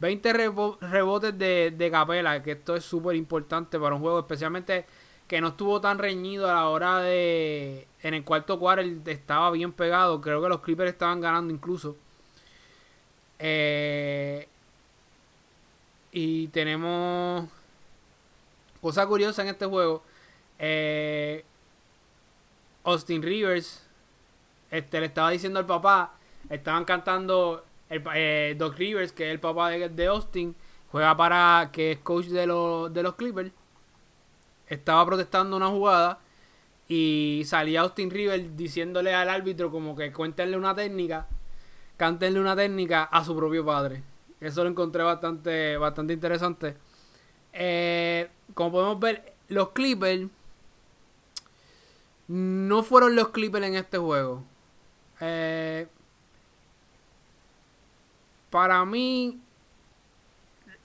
20 0.00 0.32
rebotes 0.80 1.36
de, 1.36 1.72
de 1.76 1.90
Capela, 1.90 2.42
que 2.42 2.52
esto 2.52 2.76
es 2.76 2.84
súper 2.84 3.16
importante 3.16 3.78
para 3.80 3.96
un 3.96 4.00
juego, 4.00 4.20
especialmente 4.20 4.86
que 5.28 5.42
no 5.42 5.48
estuvo 5.48 5.80
tan 5.80 5.98
reñido 5.98 6.50
a 6.50 6.54
la 6.54 6.68
hora 6.68 7.00
de... 7.00 7.86
En 8.02 8.14
el 8.14 8.24
cuarto 8.24 8.58
cuarto 8.58 9.10
estaba 9.10 9.50
bien 9.50 9.72
pegado. 9.72 10.20
Creo 10.22 10.40
que 10.40 10.48
los 10.48 10.60
Clippers 10.60 10.90
estaban 10.90 11.20
ganando 11.20 11.52
incluso. 11.52 11.96
Eh, 13.38 14.48
y 16.12 16.48
tenemos... 16.48 17.46
Cosa 18.80 19.06
curiosa 19.06 19.42
en 19.42 19.48
este 19.48 19.66
juego. 19.66 20.02
Eh, 20.58 21.44
Austin 22.84 23.22
Rivers 23.22 23.86
este, 24.70 25.00
le 25.00 25.06
estaba 25.06 25.30
diciendo 25.30 25.58
al 25.58 25.66
papá, 25.66 26.14
estaban 26.50 26.84
cantando 26.84 27.64
el, 27.88 28.02
eh, 28.14 28.54
Doc 28.58 28.76
Rivers, 28.76 29.12
que 29.12 29.26
es 29.26 29.30
el 29.32 29.40
papá 29.40 29.70
de, 29.70 29.88
de, 29.88 30.06
Austin, 30.06 30.54
juega 30.90 31.16
para, 31.16 31.70
que 31.72 31.92
es 31.92 31.98
coach 31.98 32.26
de, 32.26 32.46
los 32.46 32.92
de 32.92 33.02
los 33.02 33.14
Clippers 33.14 33.52
estaba 34.68 35.04
protestando 35.06 35.56
una 35.56 35.68
jugada 35.68 36.18
y 36.88 37.42
salía 37.46 37.82
Austin 37.82 38.10
Rivers 38.10 38.56
diciéndole 38.56 39.14
al 39.14 39.28
árbitro 39.28 39.70
como 39.70 39.96
que 39.96 40.12
cuéntenle 40.12 40.56
una 40.56 40.74
técnica, 40.74 41.26
cántenle 41.96 42.40
una 42.40 42.56
técnica 42.56 43.04
a 43.04 43.24
su 43.24 43.36
propio 43.36 43.64
padre. 43.64 44.02
Eso 44.40 44.62
lo 44.62 44.70
encontré 44.70 45.02
bastante, 45.02 45.76
bastante 45.76 46.12
interesante. 46.12 46.76
Eh, 47.52 48.28
como 48.54 48.72
podemos 48.72 49.00
ver, 49.00 49.34
los 49.48 49.70
Clippers 49.70 50.28
no 52.28 52.82
fueron 52.82 53.16
los 53.16 53.28
Clippers 53.28 53.66
en 53.66 53.74
este 53.74 53.98
juego. 53.98 54.44
Eh, 55.20 55.88
para 58.50 58.84
mí, 58.84 59.40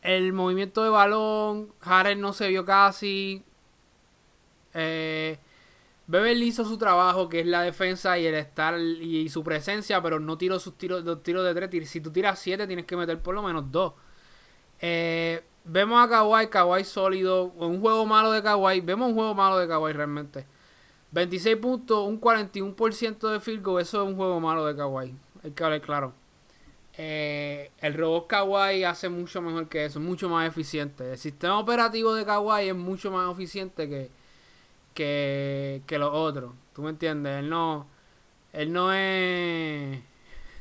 el 0.02 0.34
movimiento 0.34 0.84
de 0.84 0.90
balón, 0.90 1.74
Harrell 1.82 2.20
no 2.20 2.34
se 2.34 2.50
vio 2.50 2.66
casi. 2.66 3.44
Eh, 4.74 5.40
hizo 6.42 6.66
su 6.66 6.78
trabajo, 6.78 7.30
que 7.30 7.40
es 7.40 7.48
la 7.48 7.62
defensa 7.62 8.18
y 8.18 8.26
el 8.26 8.36
estar 8.36 8.80
y 8.80 9.30
su 9.30 9.44
presencia, 9.44 10.02
pero 10.02 10.20
no 10.20 10.38
tiró 10.38 10.60
sus 10.60 10.78
tiros, 10.78 11.04
dos 11.06 11.24
tiros 11.24 11.46
de 11.46 11.54
tres. 11.54 11.90
Si 11.90 12.02
tú 12.02 12.12
tiras 12.12 12.40
siete, 12.40 12.68
tienes 12.68 12.86
que 12.86 12.98
meter 12.98 13.22
por 13.22 13.36
lo 13.36 13.44
menos 13.44 13.72
dos. 13.72 13.94
Eh, 14.82 15.44
vemos 15.64 16.04
a 16.04 16.10
Kawhi, 16.10 16.48
Kawhi 16.48 16.84
sólido. 16.84 17.46
Un 17.46 17.80
juego 17.82 18.06
malo 18.06 18.32
de 18.32 18.44
Kawhi. 18.44 18.82
Vemos 18.82 19.10
un 19.10 19.16
juego 19.16 19.34
malo 19.34 19.58
de 19.58 19.68
Kawhi 19.68 19.94
realmente. 19.94 20.46
26 21.12 21.58
puntos, 21.58 22.08
un 22.08 22.20
41% 22.20 23.32
de 23.32 23.40
field 23.40 23.64
goal. 23.64 23.82
Eso 23.82 24.04
es 24.04 24.10
un 24.10 24.16
juego 24.16 24.40
malo 24.40 24.66
de 24.66 24.76
Kawhi. 24.76 25.16
Hay 25.44 25.52
que 25.52 25.64
hablar 25.64 25.82
claro. 25.82 26.23
Eh, 26.98 27.72
el 27.80 27.94
robot 27.96 28.28
Kawhi 28.28 28.84
hace 28.84 29.10
mucho 29.10 29.42
mejor 29.42 29.68
que 29.68 29.86
eso, 29.86 30.00
mucho 30.00 30.30
más 30.30 30.48
eficiente. 30.48 31.12
El 31.12 31.18
sistema 31.18 31.60
operativo 31.60 32.14
de 32.14 32.26
Kawhi 32.26 32.70
es 32.70 32.76
mucho 32.76 33.12
más 33.12 33.32
eficiente 33.32 33.90
que 33.90 34.12
que, 34.94 35.82
que 35.88 35.98
los 35.98 36.12
otros. 36.14 36.54
¿Tú 36.74 36.82
me 36.82 36.92
entiendes? 36.92 37.40
Él 37.40 37.50
no, 37.50 37.88
él 38.54 38.72
no 38.72 38.94
es... 38.94 40.00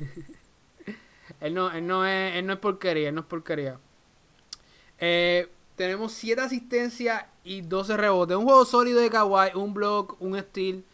él, 1.40 1.54
no, 1.54 1.70
él, 1.70 1.86
no 1.86 2.04
es 2.06 2.36
él 2.36 2.46
no 2.46 2.52
es 2.54 2.58
porquería, 2.58 3.08
él 3.08 3.14
no 3.14 3.22
es 3.22 3.26
porquería. 3.26 3.78
Eh, 4.98 5.48
tenemos 5.76 6.12
7 6.12 6.40
asistencias 6.40 7.24
y 7.44 7.62
12 7.62 7.96
rebotes. 7.96 8.36
Un 8.36 8.44
juego 8.44 8.64
sólido 8.64 9.00
de 9.00 9.10
Kawhi, 9.10 9.50
un 9.54 9.74
block, 9.74 10.16
un 10.20 10.38
steal. 10.38 10.84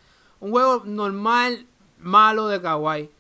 Un 0.40 0.50
juego 0.50 0.82
normal, 0.84 1.66
malo 1.98 2.48
de 2.48 2.60
Kawhi. 2.60 3.10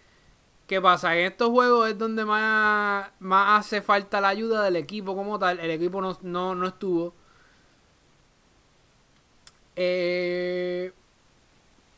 ¿Qué 0.68 0.82
pasa? 0.82 1.16
En 1.16 1.26
estos 1.26 1.48
juegos 1.48 1.88
es 1.88 1.96
donde 1.98 2.26
más, 2.26 3.10
más 3.20 3.60
hace 3.60 3.80
falta 3.80 4.20
la 4.20 4.28
ayuda 4.28 4.62
del 4.64 4.76
equipo 4.76 5.16
como 5.16 5.38
tal. 5.38 5.58
El 5.60 5.70
equipo 5.70 6.02
no, 6.02 6.18
no, 6.22 6.54
no 6.54 6.66
estuvo. 6.68 7.14
Eh, 9.76 10.92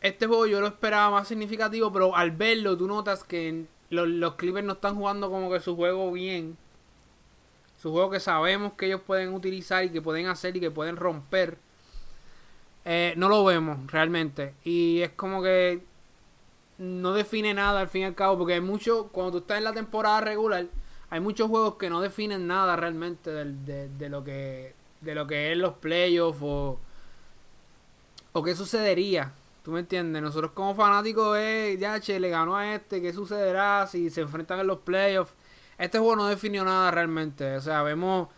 este 0.01 0.27
juego 0.29 0.47
yo 0.47 0.61
lo 0.61 0.69
esperaba 0.69 1.11
más 1.11 1.27
significativo, 1.27 1.93
pero 1.93 2.15
al 2.15 2.31
verlo 2.31 2.77
tú 2.77 2.87
notas 2.87 3.25
que 3.25 3.65
los, 3.91 4.07
los 4.07 4.35
Clippers 4.37 4.65
no 4.65 4.75
están 4.75 4.95
jugando 4.95 5.31
como 5.31 5.51
que 5.51 5.59
su 5.59 5.75
juego 5.75 6.13
bien. 6.13 6.57
Su 7.77 7.91
juego 7.91 8.11
que 8.11 8.21
sabemos 8.21 8.75
que 8.75 8.87
ellos 8.87 9.01
pueden 9.05 9.35
utilizar 9.35 9.83
y 9.85 9.91
que 9.91 10.01
pueden 10.01 10.29
hacer 10.29 10.57
y 10.57 10.61
que 10.61 10.71
pueden 10.71 10.97
romper. 10.97 11.59
Eh, 12.85 13.15
no 13.17 13.29
lo 13.29 13.45
vemos 13.45 13.91
realmente. 13.91 14.55
Y 14.63 15.01
es 15.01 15.11
como 15.11 15.43
que 15.43 15.90
no 16.81 17.13
define 17.13 17.55
nada 17.55 17.81
al 17.81 17.89
fin 17.89 18.03
y 18.03 18.05
al 18.07 18.15
cabo. 18.15 18.39
Porque 18.39 18.55
hay 18.55 18.61
mucho, 18.61 19.09
cuando 19.13 19.33
tú 19.33 19.39
estás 19.39 19.59
en 19.59 19.65
la 19.65 19.73
temporada 19.73 20.21
regular, 20.23 20.67
hay 21.11 21.21
muchos 21.21 21.49
juegos 21.49 21.77
que 21.77 21.91
no 21.91 22.01
definen 22.01 22.47
nada 22.47 22.75
realmente 22.77 23.31
de, 23.31 23.89
de 23.89 24.09
lo 24.09 24.25
que 24.25 24.75
de 25.01 25.15
lo 25.15 25.27
que 25.27 25.53
es 25.53 25.59
los 25.59 25.75
playoffs 25.75 26.41
o 26.43 26.79
o 28.33 28.43
qué 28.43 28.55
sucedería. 28.55 29.33
¿Tú 29.65 29.73
me 29.73 29.81
entiendes? 29.81 30.23
Nosotros 30.23 30.53
como 30.53 30.75
fanáticos 30.75 31.37
de 31.37 31.77
ya, 31.79 32.01
che, 32.01 32.19
le 32.19 32.31
ganó 32.31 32.57
a 32.57 32.75
este, 32.75 33.03
¿qué 33.03 33.13
sucederá 33.13 33.87
si 33.87 34.11
se 34.11 34.23
enfrentan 34.23 34.61
en 34.61 34.67
los 34.67 34.79
playoffs? 34.79 35.35
Este 35.79 35.99
juego 35.99 36.17
no 36.17 36.27
definió 36.27 36.65
nada 36.65 36.91
realmente. 36.91 37.57
O 37.57 37.61
sea, 37.61 37.83
vemos 37.83 38.29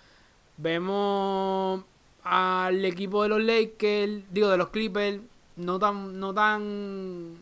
vemos 0.56 1.84
al 2.24 2.84
equipo 2.84 3.22
de 3.22 3.28
los 3.28 3.42
Lakers, 3.42 4.22
digo, 4.30 4.48
de 4.48 4.56
los 4.56 4.68
Clippers, 4.68 5.20
no 5.56 5.78
tan, 5.78 6.18
no 6.20 6.32
tan, 6.34 7.36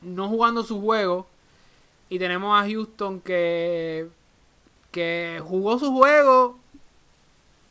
no 0.00 0.28
jugando 0.28 0.62
su 0.62 0.80
juego. 0.80 1.26
Y 2.08 2.18
tenemos 2.18 2.58
a 2.58 2.66
Houston 2.68 3.20
que, 3.20 4.08
que 4.90 5.40
jugó 5.44 5.78
su 5.78 5.92
juego, 5.92 6.58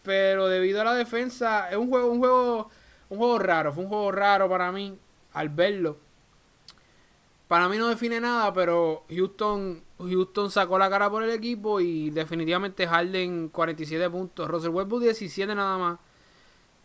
pero 0.03 0.47
debido 0.47 0.81
a 0.81 0.85
la 0.85 0.93
defensa, 0.93 1.69
es 1.69 1.77
un 1.77 1.89
juego, 1.89 2.11
un 2.11 2.19
juego 2.19 2.69
un 3.09 3.17
juego 3.17 3.39
raro, 3.39 3.73
fue 3.73 3.83
un 3.83 3.89
juego 3.89 4.11
raro 4.11 4.49
para 4.49 4.71
mí 4.71 4.97
al 5.33 5.49
verlo. 5.49 5.97
Para 7.47 7.69
mí 7.69 7.77
no 7.77 7.87
define 7.87 8.19
nada, 8.19 8.53
pero 8.53 9.05
Houston, 9.09 9.81
Houston 9.99 10.51
sacó 10.51 10.77
la 10.77 10.89
cara 10.89 11.09
por 11.09 11.23
el 11.23 11.29
equipo 11.29 11.79
y 11.79 12.09
definitivamente 12.09 12.85
Harden 12.85 13.47
47 13.49 14.09
puntos, 14.09 14.49
Russell 14.49 14.71
Westbrook 14.71 15.03
17 15.03 15.55
nada 15.55 15.77
más. 15.77 15.99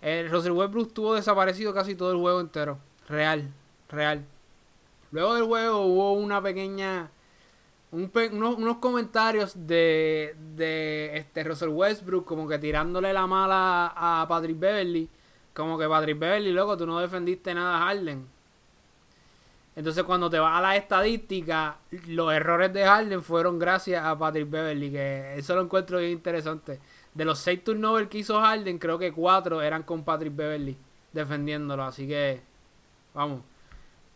El 0.01 0.31
Russell 0.31 0.53
Westbrook 0.53 0.89
estuvo 0.89 1.15
desaparecido 1.15 1.75
casi 1.75 1.97
todo 1.97 2.13
el 2.13 2.19
juego 2.19 2.41
entero. 2.41 2.79
Real, 3.09 3.53
real. 3.89 4.25
Luego 5.13 5.35
del 5.35 5.45
juego 5.45 5.83
hubo 5.83 6.13
una 6.15 6.43
pequeña. 6.43 7.11
unos, 7.93 8.77
comentarios 8.79 9.53
de, 9.55 10.35
de 10.57 11.17
este 11.17 11.45
Russell 11.45 11.69
Westbrook, 11.69 12.25
como 12.25 12.49
que 12.49 12.59
tirándole 12.59 13.13
la 13.13 13.27
mala 13.27 13.93
a 13.95 14.27
Patrick 14.29 14.59
Beverly. 14.59 15.09
Como 15.55 15.79
que 15.79 15.87
Patrick 15.87 16.19
Beverly, 16.19 16.53
loco, 16.53 16.77
tú 16.77 16.87
no 16.87 16.99
defendiste 16.99 17.55
nada 17.55 17.77
a 17.77 17.87
Harden. 17.87 18.27
Entonces, 19.75 20.03
cuando 20.05 20.29
te 20.29 20.39
vas 20.39 20.59
a 20.59 20.61
la 20.61 20.77
estadística, 20.77 21.77
los 22.09 22.33
errores 22.33 22.73
de 22.73 22.85
Harden 22.85 23.23
fueron 23.23 23.59
gracias 23.59 24.05
a 24.05 24.19
Patrick 24.19 24.51
Beverly, 24.51 24.91
que 24.91 25.35
eso 25.37 25.55
lo 25.55 25.63
encuentro 25.63 25.99
bien 25.99 26.13
interesante. 26.13 26.81
De 27.15 27.25
los 27.25 27.39
seis 27.39 27.63
turnovers 27.65 28.09
que 28.09 28.19
hizo 28.19 28.41
Harden, 28.41 28.79
creo 28.79 28.99
que 28.99 29.13
cuatro 29.13 29.63
eran 29.63 29.83
con 29.83 30.05
Patrick 30.05 30.35
Beverly 30.35 30.77
defendiéndolo. 31.13 31.85
Así 31.85 32.07
que, 32.07 32.41
vamos. 33.15 33.43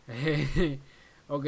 ok. 1.27 1.45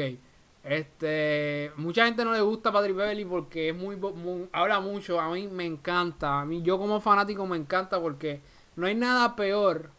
Este, 0.62 1.72
mucha 1.76 2.04
gente 2.04 2.24
no 2.24 2.32
le 2.32 2.40
gusta 2.42 2.70
Patrick 2.70 2.94
Beverly 2.94 3.24
porque 3.24 3.70
es 3.70 3.76
muy, 3.76 3.96
muy, 3.96 4.48
habla 4.52 4.80
mucho. 4.80 5.20
A 5.20 5.30
mí 5.30 5.48
me 5.48 5.64
encanta. 5.64 6.40
A 6.40 6.44
mí, 6.44 6.62
yo 6.62 6.78
como 6.78 7.00
fanático 7.00 7.46
me 7.46 7.56
encanta 7.56 8.00
porque 8.00 8.40
no 8.76 8.86
hay 8.86 8.94
nada 8.94 9.36
peor 9.36 9.90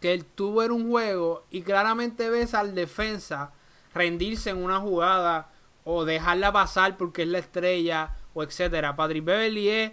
que 0.00 0.12
él 0.12 0.24
tuvo 0.24 0.64
en 0.64 0.72
un 0.72 0.90
juego 0.90 1.44
y 1.50 1.62
claramente 1.62 2.28
ves 2.28 2.54
al 2.54 2.74
defensa 2.74 3.52
rendirse 3.94 4.50
en 4.50 4.58
una 4.58 4.80
jugada 4.80 5.48
o 5.84 6.04
dejarla 6.04 6.52
pasar 6.52 6.96
porque 6.96 7.22
es 7.22 7.28
la 7.28 7.38
estrella 7.38 8.16
o 8.34 8.42
etcétera. 8.42 8.96
Patrick 8.96 9.24
Beverly 9.24 9.68
es, 9.68 9.92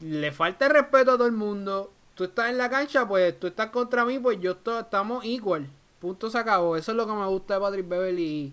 le 0.00 0.32
falta 0.32 0.66
el 0.66 0.72
respeto 0.72 1.12
a 1.12 1.16
todo 1.16 1.26
el 1.26 1.32
mundo. 1.32 1.92
Tú 2.14 2.24
estás 2.24 2.50
en 2.50 2.58
la 2.58 2.68
cancha, 2.68 3.08
pues 3.08 3.38
tú 3.40 3.46
estás 3.46 3.70
contra 3.70 4.04
mí, 4.04 4.18
pues 4.18 4.38
yo 4.40 4.58
estamos 4.80 5.24
igual. 5.24 5.68
Punto 6.02 6.28
se 6.28 6.36
acabó. 6.36 6.76
Eso 6.76 6.90
es 6.90 6.96
lo 6.96 7.06
que 7.06 7.12
me 7.12 7.24
gusta 7.26 7.54
de 7.54 7.60
Patrick 7.60 7.88
Beverly. 7.88 8.52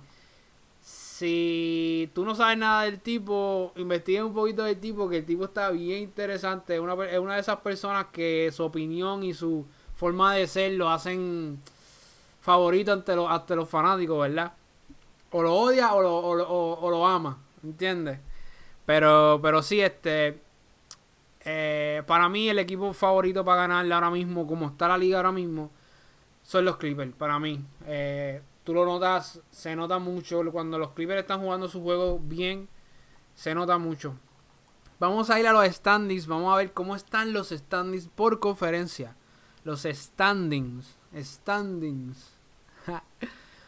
Si 0.81 2.07
tú 2.13 2.23
no 2.23 2.35
sabes 2.35 2.59
nada 2.59 2.83
del 2.83 2.99
tipo, 2.99 3.73
investiga 3.75 4.23
un 4.23 4.35
poquito 4.35 4.63
del 4.65 4.79
tipo, 4.79 5.09
que 5.09 5.17
el 5.17 5.25
tipo 5.25 5.45
está 5.45 5.71
bien 5.71 6.03
interesante. 6.03 6.75
Es 6.75 6.79
una, 6.79 6.93
es 7.05 7.17
una 7.17 7.33
de 7.33 7.41
esas 7.41 7.57
personas 7.61 8.05
que 8.13 8.51
su 8.53 8.63
opinión 8.63 9.23
y 9.23 9.33
su 9.33 9.65
forma 9.95 10.35
de 10.35 10.45
ser 10.45 10.73
lo 10.73 10.91
hacen 10.91 11.59
favorito 12.39 12.93
ante, 12.93 13.15
los 13.15 13.27
ante 13.27 13.55
los 13.55 13.67
fanáticos, 13.67 14.21
¿verdad? 14.21 14.53
O 15.31 15.41
lo 15.41 15.55
odia 15.55 15.95
o 15.95 16.03
lo, 16.03 16.17
o, 16.17 16.91
lo 16.91 17.07
ama, 17.07 17.39
¿entiendes? 17.63 18.19
Pero, 18.85 19.39
pero 19.41 19.63
sí, 19.63 19.81
este. 19.81 20.39
Eh, 21.45 22.03
para 22.05 22.29
mí, 22.29 22.47
el 22.47 22.59
equipo 22.59 22.93
favorito 22.93 23.43
para 23.43 23.61
ganarle 23.61 23.95
ahora 23.95 24.11
mismo, 24.11 24.45
como 24.45 24.67
está 24.67 24.87
la 24.87 24.99
liga 24.99 25.17
ahora 25.17 25.31
mismo, 25.31 25.71
son 26.49 26.65
los 26.65 26.77
Clippers. 26.77 27.13
Para 27.13 27.37
mí, 27.37 27.63
eh, 27.85 28.41
tú 28.63 28.73
lo 28.73 28.85
notas, 28.85 29.39
se 29.51 29.75
nota 29.75 29.99
mucho. 29.99 30.41
Cuando 30.51 30.79
los 30.79 30.93
Clippers 30.93 31.21
están 31.21 31.41
jugando 31.41 31.67
su 31.67 31.81
juego 31.83 32.19
bien, 32.19 32.67
se 33.35 33.53
nota 33.53 33.77
mucho. 33.77 34.15
Vamos 34.99 35.29
a 35.29 35.39
ir 35.39 35.45
a 35.45 35.53
los 35.53 35.67
standings. 35.67 36.25
Vamos 36.25 36.51
a 36.51 36.57
ver 36.57 36.73
cómo 36.73 36.95
están 36.95 37.33
los 37.33 37.49
standings 37.49 38.07
por 38.07 38.39
conferencia 38.39 39.15
los 39.63 39.83
standings. 39.83 40.97
Standings. 41.15 42.31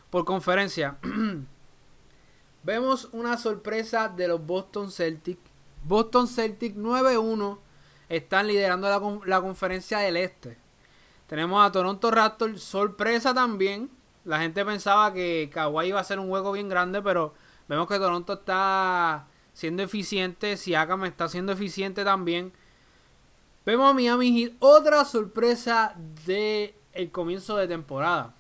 Por 0.10 0.26
conferencia. 0.26 0.98
Vemos 2.64 3.10
una 3.14 3.38
sorpresa 3.38 4.10
de 4.10 4.28
los 4.28 4.46
Boston 4.46 4.92
Celtics. 4.92 5.42
Boston 5.84 6.28
Celtics 6.28 6.76
9-1 6.76 7.60
están 8.10 8.48
liderando 8.48 8.90
la, 8.90 9.20
la, 9.26 9.42
conferencia 9.42 10.00
del 10.00 10.18
este. 10.18 10.58
Tenemos 11.32 11.66
a 11.66 11.72
Toronto 11.72 12.12
Raptors. 12.12 12.62
Sorpresa 12.62 13.34
también. 13.34 13.90
La 14.26 14.42
gente 14.42 14.66
pensaba 14.66 15.14
que 15.14 15.50
Kawhi 15.54 15.88
iba 15.88 15.98
a 16.02 16.04
ser 16.04 16.20
un 16.20 16.28
juego 16.28 16.52
bien 16.52 16.68
grande, 16.68 17.02
pero 17.02 17.34
vemos 17.70 17.88
que 17.88 17.98
Toronto 17.98 18.34
está 18.34 19.28
siendo 19.54 19.82
eficiente. 19.82 20.58
Siakam 20.58 21.06
está 21.06 21.30
siendo 21.30 21.54
eficiente 21.54 22.04
también. 22.04 22.52
Vemos 23.66 23.90
a 23.90 23.94
Miami 23.94 24.42
Heat, 24.42 24.56
otra 24.60 25.06
sorpresa 25.06 25.96
de 26.26 26.76
comienzo 27.14 27.56
de 27.56 27.70
temporada. 27.70 28.34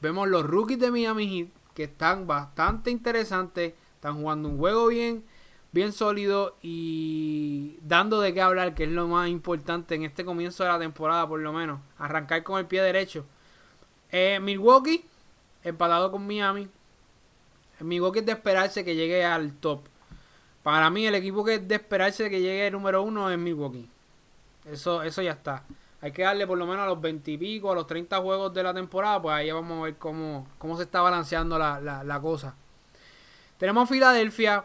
Vemos 0.00 0.26
los 0.26 0.44
rookies 0.44 0.80
de 0.80 0.90
Miami 0.90 1.28
Heat 1.28 1.48
que 1.72 1.84
están 1.84 2.26
bastante 2.26 2.90
interesantes, 2.90 3.74
están 3.94 4.16
jugando 4.16 4.48
un 4.48 4.58
juego 4.58 4.88
bien, 4.88 5.24
bien 5.72 5.92
sólido 5.92 6.56
y 6.62 7.78
dando 7.82 8.20
de 8.20 8.32
qué 8.32 8.40
hablar, 8.40 8.74
que 8.74 8.84
es 8.84 8.90
lo 8.90 9.08
más 9.08 9.28
importante 9.28 9.94
en 9.94 10.04
este 10.04 10.24
comienzo 10.24 10.62
de 10.62 10.70
la 10.70 10.78
temporada, 10.78 11.26
por 11.26 11.40
lo 11.40 11.52
menos. 11.52 11.80
Arrancar 11.98 12.42
con 12.42 12.58
el 12.58 12.66
pie 12.66 12.82
derecho. 12.82 13.24
Eh, 14.10 14.38
Milwaukee, 14.40 15.04
empatado 15.64 16.12
con 16.12 16.26
Miami. 16.26 16.68
Milwaukee 17.80 18.20
es 18.20 18.26
de 18.26 18.32
esperarse 18.32 18.84
que 18.84 18.94
llegue 18.94 19.24
al 19.24 19.54
top. 19.54 19.80
Para 20.62 20.90
mí, 20.90 21.06
el 21.06 21.14
equipo 21.14 21.44
que 21.44 21.54
es 21.54 21.66
de 21.66 21.74
esperarse 21.74 22.30
que 22.30 22.40
llegue 22.40 22.68
el 22.68 22.72
número 22.72 23.02
uno 23.02 23.30
es 23.30 23.38
Milwaukee. 23.38 23.88
Eso, 24.64 25.02
eso 25.02 25.22
ya 25.22 25.32
está. 25.32 25.64
Hay 26.00 26.12
que 26.12 26.22
darle 26.22 26.46
por 26.46 26.58
lo 26.58 26.66
menos 26.66 26.82
a 26.82 26.86
los 26.86 27.00
20 27.00 27.30
y 27.30 27.38
pico, 27.38 27.70
a 27.70 27.74
los 27.74 27.86
30 27.86 28.20
juegos 28.20 28.52
de 28.52 28.62
la 28.62 28.74
temporada, 28.74 29.22
pues 29.22 29.34
ahí 29.34 29.50
vamos 29.52 29.80
a 29.80 29.84
ver 29.84 29.96
cómo, 29.96 30.48
cómo 30.58 30.76
se 30.76 30.82
está 30.82 31.00
balanceando 31.00 31.58
la, 31.58 31.80
la, 31.80 32.20
cosa. 32.20 32.54
Tenemos 33.56 33.88
Filadelfia. 33.88 34.64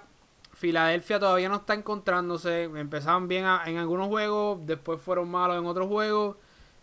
Filadelfia 0.58 1.20
todavía 1.20 1.50
no 1.50 1.58
está 1.58 1.74
encontrándose. 1.74 2.63
Empezaban 2.63 3.28
bien 3.28 3.46
en 3.65 3.78
algunos 3.78 4.08
juegos, 4.08 4.60
después 4.65 5.02
fueron 5.02 5.30
malos 5.30 5.58
en 5.58 5.65
otros 5.65 5.88
juegos. 5.88 6.38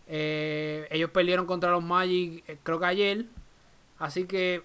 Eh, 0.07 0.87
ellos 0.91 1.09
perdieron 1.11 1.45
contra 1.45 1.71
los 1.71 1.83
Magic, 1.83 2.43
eh, 2.47 2.57
creo 2.63 2.79
que 2.79 2.85
ayer. 2.85 3.25
Así 3.99 4.25
que 4.25 4.63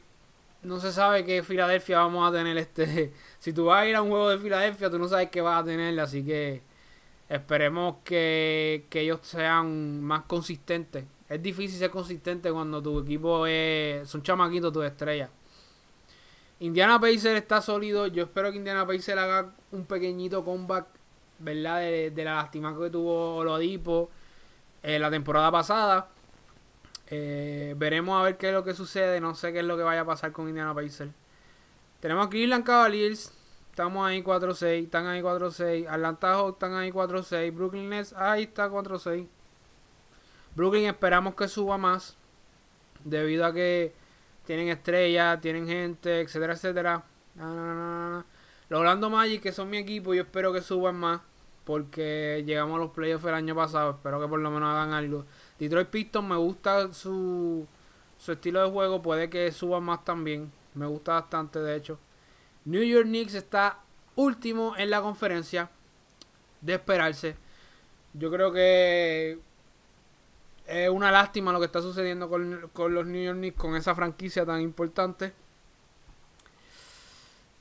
no 0.62 0.80
se 0.80 0.92
sabe 0.92 1.24
qué 1.24 1.42
Filadelfia 1.42 1.98
vamos 1.98 2.28
a 2.28 2.32
tener 2.36 2.56
este. 2.56 3.12
Si 3.40 3.52
tú 3.52 3.66
vas 3.66 3.82
a 3.82 3.86
ir 3.86 3.96
a 3.96 4.02
un 4.02 4.10
juego 4.10 4.28
de 4.30 4.38
Filadelfia, 4.38 4.90
tú 4.90 4.98
no 4.98 5.08
sabes 5.08 5.30
qué 5.30 5.40
vas 5.40 5.62
a 5.62 5.64
tener, 5.64 5.98
así 6.00 6.24
que 6.24 6.62
Esperemos 7.30 7.98
que, 8.04 8.86
ellos 8.90 9.20
sean 9.22 10.02
más 10.02 10.22
consistentes. 10.24 11.04
Es 11.28 11.40
difícil 11.40 11.78
ser 11.78 11.90
consistente 11.90 12.50
cuando 12.50 12.82
tu 12.82 12.98
equipo 12.98 13.46
es, 13.46 14.08
son 14.08 14.22
chamaquitos, 14.22 14.72
tus 14.72 14.84
estrellas. 14.84 15.30
Indiana 16.60 17.00
Pacer 17.00 17.36
está 17.36 17.60
sólido. 17.60 18.06
Yo 18.06 18.24
espero 18.24 18.50
que 18.50 18.58
Indiana 18.58 18.86
Pacer 18.86 19.18
haga 19.18 19.52
un 19.72 19.84
pequeñito 19.84 20.44
comeback, 20.44 20.86
¿verdad? 21.38 21.80
De, 21.80 22.24
la 22.24 22.36
lástima 22.36 22.76
que 22.78 22.90
tuvo 22.90 23.36
Olodipo 23.36 24.10
eh, 24.82 24.98
la 24.98 25.10
temporada 25.10 25.50
pasada. 25.50 26.08
Eh, 27.08 27.74
veremos 27.76 28.20
a 28.20 28.22
ver 28.22 28.36
qué 28.36 28.48
es 28.48 28.54
lo 28.54 28.62
que 28.62 28.74
sucede. 28.74 29.20
No 29.20 29.34
sé 29.34 29.52
qué 29.52 29.60
es 29.60 29.64
lo 29.64 29.76
que 29.76 29.82
vaya 29.82 30.02
a 30.02 30.04
pasar 30.06 30.32
con 30.32 30.48
Indiana 30.48 30.74
Pacer. 30.74 31.08
Tenemos 32.00 32.26
a 32.26 32.30
Cleveland 32.30 32.64
Cavaliers 32.64 33.32
Estamos 33.70 34.06
ahí 34.06 34.22
4-6. 34.22 34.84
Están 34.84 35.06
ahí 35.06 35.22
4-6. 35.22 35.86
Atlanta 35.88 36.34
Hawks 36.34 36.52
están 36.54 36.74
ahí 36.74 36.90
4-6. 36.90 37.54
Brooklyn 37.54 37.88
Nets 37.88 38.12
ahí 38.12 38.42
está 38.42 38.68
4-6. 38.68 39.26
Brooklyn 40.54 40.86
esperamos 40.86 41.34
que 41.34 41.48
suba 41.48 41.78
más. 41.78 42.16
Debido 43.04 43.46
a 43.46 43.54
que 43.54 43.94
tienen 44.50 44.66
estrellas, 44.66 45.40
tienen 45.40 45.64
gente, 45.64 46.22
etcétera, 46.22 46.54
etcétera. 46.54 47.04
Los 48.68 48.80
Orlando 48.80 49.08
Magic, 49.08 49.40
que 49.40 49.52
son 49.52 49.70
mi 49.70 49.76
equipo, 49.76 50.12
yo 50.12 50.22
espero 50.22 50.52
que 50.52 50.60
suban 50.60 50.96
más. 50.96 51.20
Porque 51.62 52.42
llegamos 52.44 52.74
a 52.74 52.78
los 52.80 52.90
playoffs 52.90 53.24
el 53.26 53.34
año 53.34 53.54
pasado. 53.54 53.92
Espero 53.92 54.20
que 54.20 54.26
por 54.26 54.40
lo 54.40 54.50
menos 54.50 54.68
hagan 54.70 54.92
algo. 54.92 55.24
Detroit 55.56 55.86
Pistons 55.86 56.28
me 56.28 56.34
gusta 56.34 56.92
su, 56.92 57.64
su 58.18 58.32
estilo 58.32 58.64
de 58.64 58.72
juego. 58.72 59.00
Puede 59.00 59.30
que 59.30 59.52
suban 59.52 59.84
más 59.84 60.04
también. 60.04 60.50
Me 60.74 60.86
gusta 60.86 61.12
bastante, 61.12 61.60
de 61.60 61.76
hecho. 61.76 62.00
New 62.64 62.82
York 62.82 63.06
Knicks 63.06 63.34
está 63.34 63.78
último 64.16 64.74
en 64.76 64.90
la 64.90 65.00
conferencia. 65.00 65.70
De 66.60 66.72
esperarse. 66.74 67.36
Yo 68.14 68.32
creo 68.32 68.50
que 68.50 69.38
es 70.70 70.88
una 70.88 71.10
lástima 71.10 71.52
lo 71.52 71.58
que 71.58 71.66
está 71.66 71.82
sucediendo 71.82 72.28
con, 72.28 72.70
los 72.94 73.06
New 73.06 73.22
York 73.22 73.38
Knicks, 73.38 73.58
con 73.58 73.76
esa 73.76 73.94
franquicia 73.94 74.46
tan 74.46 74.60
importante. 74.60 75.32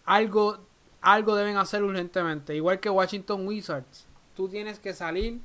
Algo, 0.05 0.59
algo 1.01 1.35
deben 1.35 1.57
hacer 1.57 1.83
urgentemente. 1.83 2.55
Igual 2.55 2.79
que 2.79 2.89
Washington 2.89 3.47
Wizards. 3.47 4.05
Tú 4.35 4.47
tienes 4.47 4.79
que 4.79 4.93
salir 4.93 5.39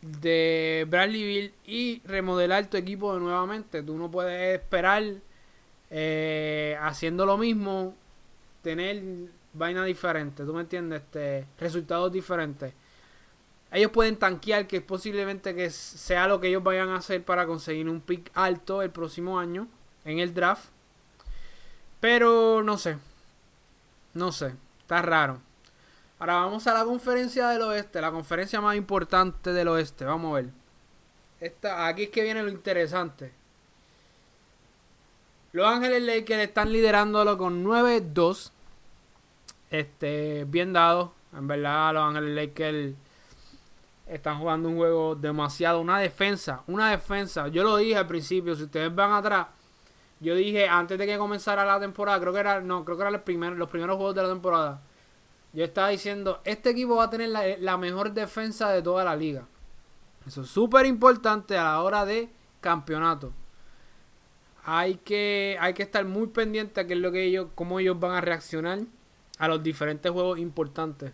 de 0.00 0.86
Bradleyville 0.88 1.54
y 1.66 2.00
remodelar 2.04 2.66
tu 2.66 2.76
equipo 2.76 3.18
nuevamente. 3.18 3.82
Tú 3.82 3.96
no 3.98 4.10
puedes 4.10 4.60
esperar 4.60 5.02
eh, 5.90 6.76
haciendo 6.80 7.26
lo 7.26 7.36
mismo 7.36 7.94
tener 8.62 9.02
vaina 9.52 9.84
diferente, 9.84 10.44
¿tú 10.44 10.54
me 10.54 10.62
entiendes? 10.62 11.02
Este, 11.02 11.46
resultados 11.58 12.12
diferentes. 12.12 12.72
Ellos 13.72 13.90
pueden 13.90 14.16
tanquear 14.16 14.66
que 14.66 14.82
posiblemente 14.82 15.54
que 15.54 15.70
sea 15.70 16.28
lo 16.28 16.40
que 16.40 16.48
ellos 16.48 16.62
vayan 16.62 16.90
a 16.90 16.96
hacer 16.96 17.24
para 17.24 17.46
conseguir 17.46 17.88
un 17.88 18.02
pick 18.02 18.30
alto 18.34 18.82
el 18.82 18.90
próximo 18.90 19.38
año 19.38 19.66
en 20.04 20.18
el 20.18 20.34
draft. 20.34 20.66
Pero 21.98 22.62
no 22.62 22.76
sé. 22.76 22.98
No 24.12 24.30
sé. 24.30 24.54
Está 24.80 25.00
raro. 25.00 25.40
Ahora 26.18 26.34
vamos 26.34 26.66
a 26.66 26.74
la 26.74 26.84
conferencia 26.84 27.48
del 27.48 27.62
oeste. 27.62 28.02
La 28.02 28.10
conferencia 28.10 28.60
más 28.60 28.76
importante 28.76 29.54
del 29.54 29.68
oeste. 29.68 30.04
Vamos 30.04 30.32
a 30.32 30.42
ver. 30.42 30.50
esta, 31.40 31.86
aquí 31.86 32.04
es 32.04 32.10
que 32.10 32.22
viene 32.22 32.42
lo 32.42 32.50
interesante. 32.50 33.32
Los 35.52 35.66
Ángeles 35.66 36.02
Lakers 36.02 36.42
están 36.42 36.72
liderándolo 36.72 37.38
con 37.38 37.64
9-2. 37.64 38.50
Este, 39.70 40.44
bien 40.46 40.74
dado. 40.74 41.14
En 41.32 41.46
verdad, 41.46 41.94
los 41.94 42.02
Ángeles 42.02 42.34
Lakers 42.34 42.94
están 44.12 44.38
jugando 44.38 44.68
un 44.68 44.76
juego 44.76 45.14
demasiado. 45.14 45.80
Una 45.80 45.98
defensa, 45.98 46.62
una 46.66 46.90
defensa. 46.90 47.48
Yo 47.48 47.62
lo 47.64 47.76
dije 47.78 47.96
al 47.96 48.06
principio, 48.06 48.54
si 48.54 48.64
ustedes 48.64 48.94
van 48.94 49.12
atrás, 49.12 49.46
yo 50.20 50.34
dije 50.34 50.68
antes 50.68 50.98
de 50.98 51.06
que 51.06 51.18
comenzara 51.18 51.64
la 51.64 51.80
temporada, 51.80 52.20
creo 52.20 52.32
que 52.32 52.40
era, 52.40 52.60
no, 52.60 52.84
creo 52.84 52.96
que 52.96 53.02
eran 53.02 53.12
los 53.14 53.22
primeros, 53.22 53.96
juegos 53.96 54.14
de 54.14 54.22
la 54.22 54.28
temporada. 54.28 54.82
Yo 55.52 55.64
estaba 55.64 55.88
diciendo, 55.88 56.40
este 56.44 56.70
equipo 56.70 56.96
va 56.96 57.04
a 57.04 57.10
tener 57.10 57.30
la, 57.58 57.76
mejor 57.78 58.12
defensa 58.12 58.70
de 58.70 58.82
toda 58.82 59.04
la 59.04 59.16
liga. 59.16 59.46
Eso 60.26 60.42
es 60.42 60.48
súper 60.48 60.86
importante 60.86 61.56
a 61.56 61.64
la 61.64 61.82
hora 61.82 62.04
de 62.04 62.30
campeonato. 62.60 63.32
Hay 64.64 64.96
que, 64.96 65.56
hay 65.60 65.74
que 65.74 65.82
estar 65.82 66.04
muy 66.04 66.28
pendiente 66.28 66.80
a 66.80 66.86
qué 66.86 66.92
es 66.92 67.00
lo 67.00 67.10
que 67.10 67.24
ellos, 67.24 67.48
cómo 67.54 67.80
ellos 67.80 67.98
van 67.98 68.12
a 68.12 68.20
reaccionar 68.20 68.80
a 69.38 69.48
los 69.48 69.62
diferentes 69.62 70.12
juegos 70.12 70.38
importantes. 70.38 71.12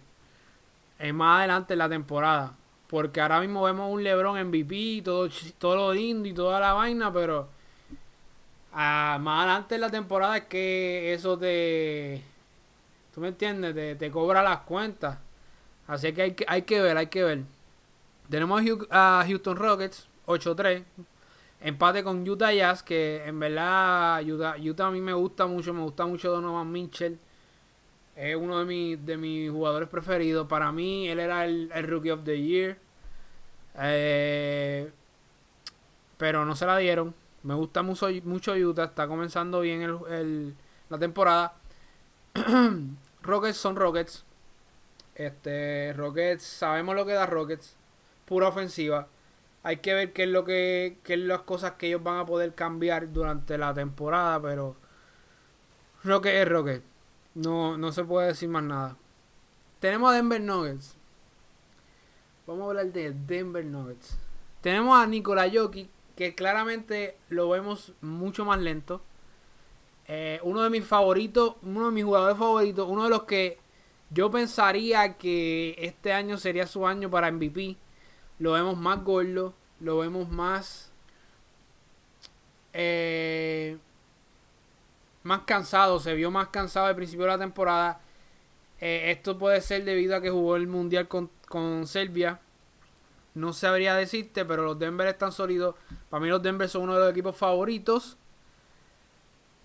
Es 0.98 1.14
más 1.14 1.38
adelante 1.38 1.72
en 1.72 1.78
la 1.78 1.88
temporada. 1.88 2.54
Porque 2.88 3.20
ahora 3.20 3.40
mismo 3.40 3.62
vemos 3.62 3.92
un 3.92 4.02
LeBron 4.02 4.48
MVP 4.48 5.02
todo, 5.04 5.28
todo 5.58 5.76
lo 5.76 5.92
lindo 5.92 6.28
y 6.28 6.32
toda 6.32 6.58
la 6.58 6.72
vaina, 6.72 7.12
pero 7.12 7.48
ah, 8.72 9.18
más 9.20 9.44
adelante 9.44 9.74
en 9.74 9.80
la 9.82 9.90
temporada 9.90 10.38
es 10.38 10.44
que 10.44 11.12
eso 11.12 11.38
te. 11.38 12.22
¿Tú 13.14 13.20
me 13.20 13.28
entiendes? 13.28 13.74
Te, 13.74 13.94
te 13.96 14.10
cobra 14.10 14.42
las 14.42 14.60
cuentas. 14.60 15.18
Así 15.86 16.12
que 16.12 16.22
hay, 16.22 16.32
que 16.32 16.44
hay 16.48 16.62
que 16.62 16.80
ver, 16.80 16.96
hay 16.96 17.06
que 17.08 17.24
ver. 17.24 17.42
Tenemos 18.28 18.62
a 18.90 19.24
Houston 19.26 19.56
Rockets, 19.56 20.06
8-3. 20.26 20.84
Empate 21.60 22.04
con 22.04 22.28
Utah 22.28 22.52
Jazz, 22.52 22.82
que 22.82 23.24
en 23.24 23.40
verdad 23.40 24.22
Utah, 24.22 24.56
Utah, 24.58 24.86
a 24.86 24.90
mí 24.90 25.00
me 25.00 25.12
gusta 25.12 25.46
mucho, 25.46 25.74
me 25.74 25.82
gusta 25.82 26.06
mucho 26.06 26.30
Donovan 26.30 26.70
Mitchell. 26.70 27.18
Es 28.18 28.34
uno 28.34 28.58
de, 28.58 28.64
mis, 28.64 29.06
de 29.06 29.16
mis 29.16 29.48
jugadores 29.48 29.88
preferidos. 29.88 30.48
Para 30.48 30.72
mí, 30.72 31.08
él 31.08 31.20
era 31.20 31.44
el, 31.44 31.70
Rookie 31.86 32.10
of 32.10 32.24
the 32.24 32.42
Year. 32.42 32.76
Eh, 33.78 34.90
pero 36.16 36.44
no 36.44 36.56
se 36.56 36.66
la 36.66 36.76
dieron. 36.78 37.14
Me 37.44 37.54
gusta 37.54 37.82
mucho, 37.82 38.08
mucho 38.24 38.54
Utah. 38.54 38.86
Está 38.86 39.06
comenzando 39.06 39.60
bien 39.60 39.82
el, 39.82 40.56
la 40.88 40.98
temporada. 40.98 41.54
Rockets 43.22 43.56
son 43.56 43.76
Rockets. 43.76 44.24
Este, 45.14 45.92
Rockets, 45.92 46.42
sabemos 46.42 46.96
lo 46.96 47.06
que 47.06 47.12
da 47.12 47.24
Rockets. 47.24 47.76
Pura 48.24 48.48
ofensiva. 48.48 49.06
Hay 49.62 49.76
que 49.76 49.94
ver 49.94 50.12
qué 50.12 50.24
es 50.24 50.28
lo 50.28 50.44
que, 50.44 50.98
qué 51.04 51.14
es 51.14 51.20
las 51.20 51.42
cosas 51.42 51.74
que 51.74 51.86
ellos 51.86 52.02
van 52.02 52.18
a 52.18 52.26
poder 52.26 52.52
cambiar 52.56 53.12
durante 53.12 53.56
la 53.58 53.72
temporada, 53.74 54.42
pero 54.42 54.74
Rocket 56.02 56.34
es 56.34 56.48
Rocket. 56.48 56.97
No, 57.34 57.76
no 57.76 57.92
se 57.92 58.04
puede 58.04 58.28
decir 58.28 58.48
más 58.48 58.62
nada. 58.62 58.96
Tenemos 59.80 60.10
a 60.10 60.16
Denver 60.16 60.40
Nuggets. 60.40 60.96
Vamos 62.46 62.62
a 62.62 62.68
hablar 62.68 62.86
de 62.92 63.12
Denver 63.12 63.64
Nuggets. 63.64 64.18
Tenemos 64.60 64.98
a 64.98 65.06
Nikola 65.06 65.48
Jokic, 65.52 65.88
que 66.16 66.34
claramente 66.34 67.16
lo 67.28 67.48
vemos 67.48 67.92
mucho 68.00 68.44
más 68.44 68.58
lento. 68.60 69.02
Eh, 70.06 70.40
uno 70.42 70.62
de 70.62 70.70
mis 70.70 70.84
favoritos, 70.84 71.56
uno 71.62 71.86
de 71.86 71.92
mis 71.92 72.04
jugadores 72.04 72.38
favoritos, 72.38 72.88
uno 72.88 73.04
de 73.04 73.10
los 73.10 73.24
que 73.24 73.58
yo 74.10 74.30
pensaría 74.30 75.18
que 75.18 75.76
este 75.78 76.12
año 76.12 76.38
sería 76.38 76.66
su 76.66 76.86
año 76.86 77.10
para 77.10 77.30
MVP. 77.30 77.76
Lo 78.38 78.52
vemos 78.52 78.76
más 78.78 79.04
gordo, 79.04 79.54
lo 79.80 79.98
vemos 79.98 80.28
más 80.28 80.90
eh, 82.72 83.76
más 85.28 85.42
cansado, 85.42 86.00
se 86.00 86.14
vio 86.14 86.30
más 86.30 86.48
cansado 86.48 86.86
al 86.86 86.96
principio 86.96 87.26
de 87.26 87.32
la 87.32 87.38
temporada. 87.38 88.00
Eh, 88.80 89.10
esto 89.10 89.38
puede 89.38 89.60
ser 89.60 89.84
debido 89.84 90.16
a 90.16 90.20
que 90.22 90.30
jugó 90.30 90.56
el 90.56 90.66
Mundial 90.66 91.06
con, 91.06 91.86
Serbia. 91.86 92.40
No 93.34 93.52
sabría 93.52 93.94
decirte, 93.94 94.44
pero 94.44 94.64
los 94.64 94.78
Denver 94.78 95.06
están 95.06 95.30
sólidos. 95.32 95.76
Para 96.08 96.22
mí 96.22 96.28
los 96.28 96.42
Denver 96.42 96.68
son 96.68 96.82
uno 96.82 96.94
de 96.94 97.00
los 97.00 97.10
equipos 97.10 97.36
favoritos. 97.36 98.16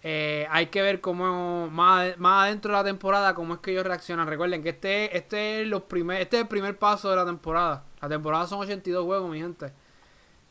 Eh, 0.03 0.45
hay 0.51 0.65
que 0.67 0.81
ver 0.81 0.99
cómo 0.99 1.69
más, 1.69 2.17
más 2.17 2.43
adentro 2.43 2.73
de 2.73 2.77
la 2.79 2.83
temporada 2.83 3.33
cómo 3.33 3.53
es 3.53 3.59
que 3.61 3.71
ellos 3.71 3.85
reaccionan. 3.85 4.27
Recuerden 4.27 4.61
que 4.63 4.69
este, 4.69 5.15
este, 5.17 5.61
es 5.61 5.67
los 5.67 5.83
primer, 5.83 6.21
este 6.21 6.37
es 6.37 6.41
el 6.43 6.49
primer 6.49 6.77
paso 6.77 7.09
de 7.09 7.15
la 7.15 7.25
temporada. 7.25 7.85
La 8.01 8.09
temporada 8.09 8.47
son 8.47 8.59
82 8.59 9.05
juegos, 9.05 9.31
mi 9.31 9.39
gente. 9.39 9.71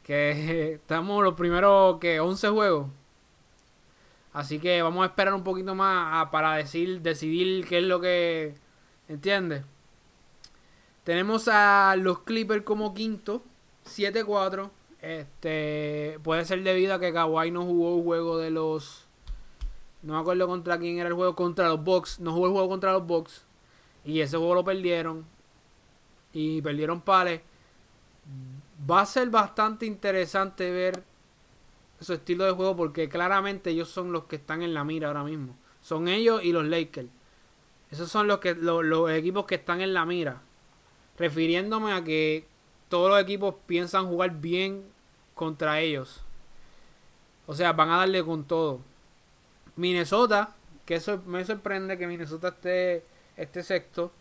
Que 0.02 0.72
estamos 0.74 1.22
los 1.22 1.34
primeros 1.34 1.98
que 2.00 2.18
11 2.18 2.48
juegos. 2.48 3.01
Así 4.32 4.58
que 4.58 4.80
vamos 4.82 5.02
a 5.02 5.08
esperar 5.08 5.34
un 5.34 5.44
poquito 5.44 5.74
más 5.74 6.28
para 6.30 6.54
decir, 6.54 7.02
decidir 7.02 7.66
qué 7.66 7.78
es 7.78 7.84
lo 7.84 8.00
que. 8.00 8.54
¿Entiendes? 9.08 9.64
Tenemos 11.04 11.48
a 11.48 11.96
los 11.98 12.20
Clippers 12.20 12.64
como 12.64 12.94
quinto, 12.94 13.42
7-4. 13.86 14.70
Este, 15.00 16.18
puede 16.22 16.44
ser 16.44 16.62
debido 16.62 16.94
a 16.94 17.00
que 17.00 17.12
Kawhi 17.12 17.50
no 17.50 17.64
jugó 17.64 17.98
el 17.98 18.04
juego 18.04 18.38
de 18.38 18.50
los. 18.50 19.06
No 20.02 20.14
me 20.14 20.20
acuerdo 20.20 20.46
contra 20.46 20.78
quién 20.78 20.98
era 20.98 21.08
el 21.08 21.14
juego. 21.14 21.34
Contra 21.34 21.68
los 21.68 21.82
Bucks. 21.84 22.20
No 22.20 22.32
jugó 22.32 22.46
el 22.46 22.52
juego 22.52 22.68
contra 22.68 22.92
los 22.92 23.06
Bucks. 23.06 23.44
Y 24.04 24.20
ese 24.20 24.36
juego 24.36 24.54
lo 24.54 24.64
perdieron. 24.64 25.26
Y 26.32 26.62
perdieron 26.62 27.02
pales. 27.02 27.42
Va 28.90 29.02
a 29.02 29.06
ser 29.06 29.28
bastante 29.28 29.84
interesante 29.84 30.70
ver 30.70 31.04
su 32.04 32.14
estilo 32.14 32.44
de 32.44 32.52
juego 32.52 32.76
porque 32.76 33.08
claramente 33.08 33.70
ellos 33.70 33.88
son 33.88 34.12
los 34.12 34.24
que 34.24 34.36
están 34.36 34.62
en 34.62 34.74
la 34.74 34.84
mira 34.84 35.08
ahora 35.08 35.24
mismo. 35.24 35.56
Son 35.80 36.08
ellos 36.08 36.42
y 36.44 36.52
los 36.52 36.64
Lakers. 36.64 37.08
Esos 37.90 38.10
son 38.10 38.26
los, 38.26 38.38
que, 38.38 38.54
los, 38.54 39.10
equipos 39.10 39.46
que 39.46 39.56
están 39.56 39.80
en 39.80 39.92
la 39.92 40.06
mira. 40.06 40.40
Refiriéndome 41.18 41.92
a 41.92 42.02
que 42.02 42.46
todos 42.88 43.10
los 43.10 43.20
equipos 43.20 43.54
piensan 43.66 44.06
jugar 44.06 44.40
bien 44.40 44.84
contra 45.34 45.80
ellos. 45.80 46.22
O 47.46 47.54
sea, 47.54 47.72
van 47.72 47.90
a 47.90 47.98
darle 47.98 48.24
con 48.24 48.44
todo. 48.44 48.80
Minnesota, 49.76 50.54
que 50.86 50.94
eso 50.94 51.22
me 51.26 51.44
sorprende 51.44 51.98
que 51.98 52.06
Minnesota 52.06 52.48
esté, 52.48 53.04
este 53.36 53.62
sexto. 53.62 54.12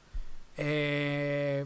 Eh, 0.57 1.65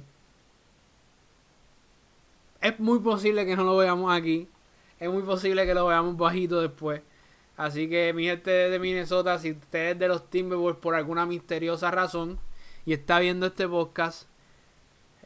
es 2.62 2.80
muy 2.80 2.99
posible 2.99 3.45
que 3.45 3.56
no 3.56 3.63
lo 3.63 3.78
veamos 3.78 4.15
aquí 4.15 4.47
es 4.99 5.10
muy 5.10 5.23
posible 5.23 5.65
que 5.65 5.73
lo 5.73 5.88
veamos 5.88 6.17
bajito 6.17 6.62
después. 6.62 7.01
Así 7.58 7.89
que 7.89 8.13
mi 8.13 8.25
gente 8.25 8.51
de 8.51 8.79
Minnesota, 8.79 9.39
si 9.39 9.51
usted 9.51 9.91
es 9.91 9.99
de 9.99 10.08
los 10.08 10.29
Timberwolves 10.29 10.79
por 10.81 10.95
alguna 10.95 11.25
misteriosa 11.25 11.89
razón 11.91 12.39
y 12.86 12.93
está 12.93 13.19
viendo 13.19 13.47
este 13.47 13.67
podcast, 13.67 14.27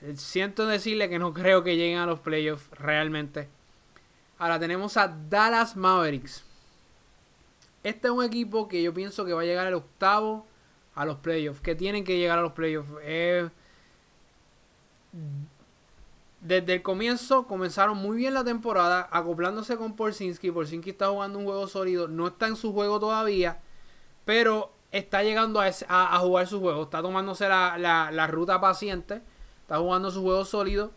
eh, 0.02 0.14
siento 0.16 0.68
decirle 0.68 1.10
que 1.10 1.20
no 1.20 1.34
creo 1.36 1.64
que 1.64 1.76
lleguen 1.76 2.00
a 2.00 2.06
los 2.06 2.20
playoffs 2.20 2.70
realmente. 2.72 3.50
Ahora 4.38 4.60
tenemos 4.60 4.96
a 4.98 5.08
Dallas 5.08 5.76
Mavericks. 5.76 6.44
Este 7.84 8.08
es 8.08 8.14
un 8.14 8.24
equipo 8.24 8.68
que 8.68 8.82
yo 8.82 8.94
pienso 8.94 9.26
que 9.26 9.34
va 9.34 9.42
a 9.42 9.46
llegar 9.46 9.68
al 9.68 9.74
octavo 9.74 10.46
a 10.96 11.06
los 11.06 11.18
playoffs. 11.18 11.62
Que 11.62 11.76
tienen 11.76 12.04
que 12.04 12.18
llegar 12.18 12.40
a 12.40 12.42
los 12.42 12.54
playoffs. 12.54 12.90
Eh, 13.02 13.50
desde 16.42 16.76
el 16.76 16.82
comienzo 16.82 17.48
comenzaron 17.48 17.98
muy 17.98 18.18
bien 18.18 18.34
la 18.34 18.44
temporada, 18.44 19.08
acoplándose 19.12 19.76
con 19.78 19.96
Porzinski. 19.96 20.52
Porzinski 20.52 20.92
está 20.92 21.08
jugando 21.10 21.38
un 21.38 21.46
juego 21.46 21.68
sólido, 21.68 22.08
no 22.08 22.28
está 22.28 22.48
en 22.48 22.56
su 22.56 22.72
juego 22.72 23.00
todavía, 23.00 23.60
pero 24.26 24.72
está 24.92 25.22
llegando 25.24 25.62
a, 25.62 26.20
jugar 26.20 26.48
su 26.48 26.60
juego. 26.62 26.84
Está 26.84 27.02
tomándose 27.02 27.50
la, 27.50 28.28
ruta 28.28 28.62
paciente, 28.62 29.22
está 29.62 29.80
jugando 29.80 30.12
su 30.12 30.22
juego 30.22 30.46
sólido. 30.46 30.92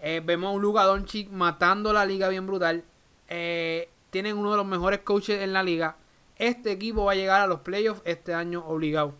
Eh, 0.00 0.22
vemos 0.24 0.48
a 0.48 0.52
un 0.52 0.62
Luka 0.62 0.84
Doncic 0.84 1.30
matando 1.30 1.92
la 1.92 2.04
liga 2.06 2.28
bien 2.28 2.46
brutal. 2.46 2.84
Eh, 3.28 3.88
tienen 4.10 4.36
uno 4.36 4.52
de 4.52 4.58
los 4.58 4.66
mejores 4.66 5.00
coaches 5.00 5.42
en 5.42 5.52
la 5.52 5.62
liga. 5.62 5.96
Este 6.36 6.70
equipo 6.70 7.06
va 7.06 7.12
a 7.12 7.16
llegar 7.16 7.40
a 7.40 7.46
los 7.46 7.60
playoffs 7.60 8.02
este 8.04 8.34
año 8.34 8.64
obligado. 8.66 9.14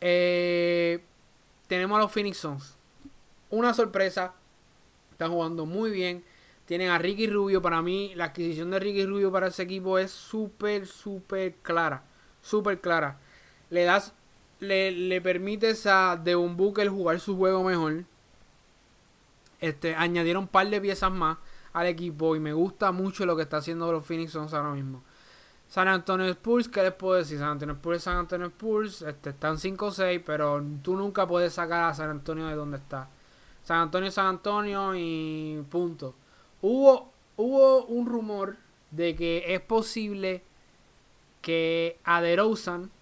Eh, 0.00 1.02
tenemos 1.66 1.96
a 1.96 2.02
los 2.02 2.12
Phoenix 2.12 2.36
Suns 2.36 2.75
una 3.50 3.74
sorpresa. 3.74 4.34
Están 5.12 5.30
jugando 5.32 5.66
muy 5.66 5.90
bien. 5.90 6.24
Tienen 6.66 6.90
a 6.90 6.98
Ricky 6.98 7.26
Rubio. 7.26 7.62
Para 7.62 7.82
mí, 7.82 8.12
la 8.14 8.26
adquisición 8.26 8.70
de 8.70 8.80
Ricky 8.80 9.06
Rubio 9.06 9.30
para 9.32 9.48
ese 9.48 9.62
equipo 9.62 9.98
es 9.98 10.10
súper, 10.10 10.86
súper 10.86 11.54
clara. 11.62 12.04
Súper 12.42 12.80
clara. 12.80 13.18
Le 13.70 13.84
das. 13.84 14.12
Le, 14.58 14.90
le 14.90 15.20
permites 15.20 15.86
a 15.86 16.16
Devon 16.22 16.56
Booker 16.56 16.88
jugar 16.88 17.20
su 17.20 17.36
juego 17.36 17.62
mejor. 17.62 18.04
Este, 19.60 19.94
añadieron 19.94 20.44
un 20.44 20.48
par 20.48 20.68
de 20.68 20.80
piezas 20.80 21.12
más 21.12 21.38
al 21.72 21.86
equipo. 21.86 22.36
Y 22.36 22.40
me 22.40 22.52
gusta 22.52 22.92
mucho 22.92 23.26
lo 23.26 23.36
que 23.36 23.42
está 23.42 23.58
haciendo 23.58 23.90
los 23.92 24.04
Phoenix 24.04 24.32
Suns 24.32 24.54
ahora 24.54 24.72
mismo. 24.72 25.02
San 25.68 25.88
Antonio 25.88 26.26
Spurs, 26.26 26.68
¿qué 26.68 26.82
les 26.82 26.92
puedo 26.92 27.14
decir? 27.14 27.38
San 27.38 27.48
Antonio 27.48 27.74
Spurs, 27.74 28.02
San 28.02 28.16
Antonio 28.16 28.46
Spurs, 28.46 29.02
este, 29.02 29.30
están 29.30 29.56
5-6, 29.56 30.22
pero 30.24 30.64
tú 30.82 30.96
nunca 30.96 31.26
puedes 31.26 31.54
sacar 31.54 31.90
a 31.90 31.94
San 31.94 32.08
Antonio 32.10 32.46
de 32.46 32.54
donde 32.54 32.76
está. 32.78 33.08
San 33.66 33.80
Antonio, 33.80 34.12
San 34.12 34.26
Antonio 34.26 34.94
y 34.94 35.60
punto. 35.68 36.14
hubo, 36.62 37.10
hubo 37.36 37.84
un 37.86 38.06
rumor 38.06 38.58
de 38.92 39.16
que 39.16 39.42
es 39.54 39.60
posible 39.60 40.44
que 41.42 41.98
a 42.04 42.20
DeRozan 42.20 42.92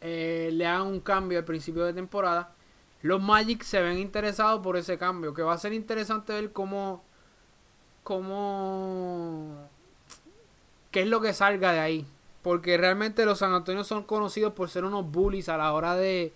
eh, 0.00 0.48
le 0.54 0.66
hagan 0.66 0.86
un 0.86 1.00
cambio 1.00 1.38
al 1.38 1.44
principio 1.44 1.84
de 1.84 1.92
temporada. 1.92 2.54
Los 3.02 3.20
Magic 3.20 3.62
se 3.64 3.82
ven 3.82 3.98
interesados 3.98 4.62
por 4.62 4.78
ese 4.78 4.96
cambio, 4.96 5.34
que 5.34 5.42
va 5.42 5.52
a 5.52 5.58
ser 5.58 5.74
interesante 5.74 6.32
ver 6.32 6.50
cómo, 6.52 7.04
cómo, 8.04 9.68
qué 10.90 11.02
es 11.02 11.06
lo 11.06 11.20
que 11.20 11.34
salga 11.34 11.72
de 11.72 11.80
ahí. 11.80 12.06
Porque 12.40 12.78
realmente 12.78 13.26
los 13.26 13.40
San 13.40 13.52
Antonio 13.52 13.84
son 13.84 14.04
conocidos 14.04 14.54
por 14.54 14.70
ser 14.70 14.86
unos 14.86 15.04
bullies 15.10 15.50
a 15.50 15.58
la 15.58 15.74
hora 15.74 15.96
de, 15.96 16.32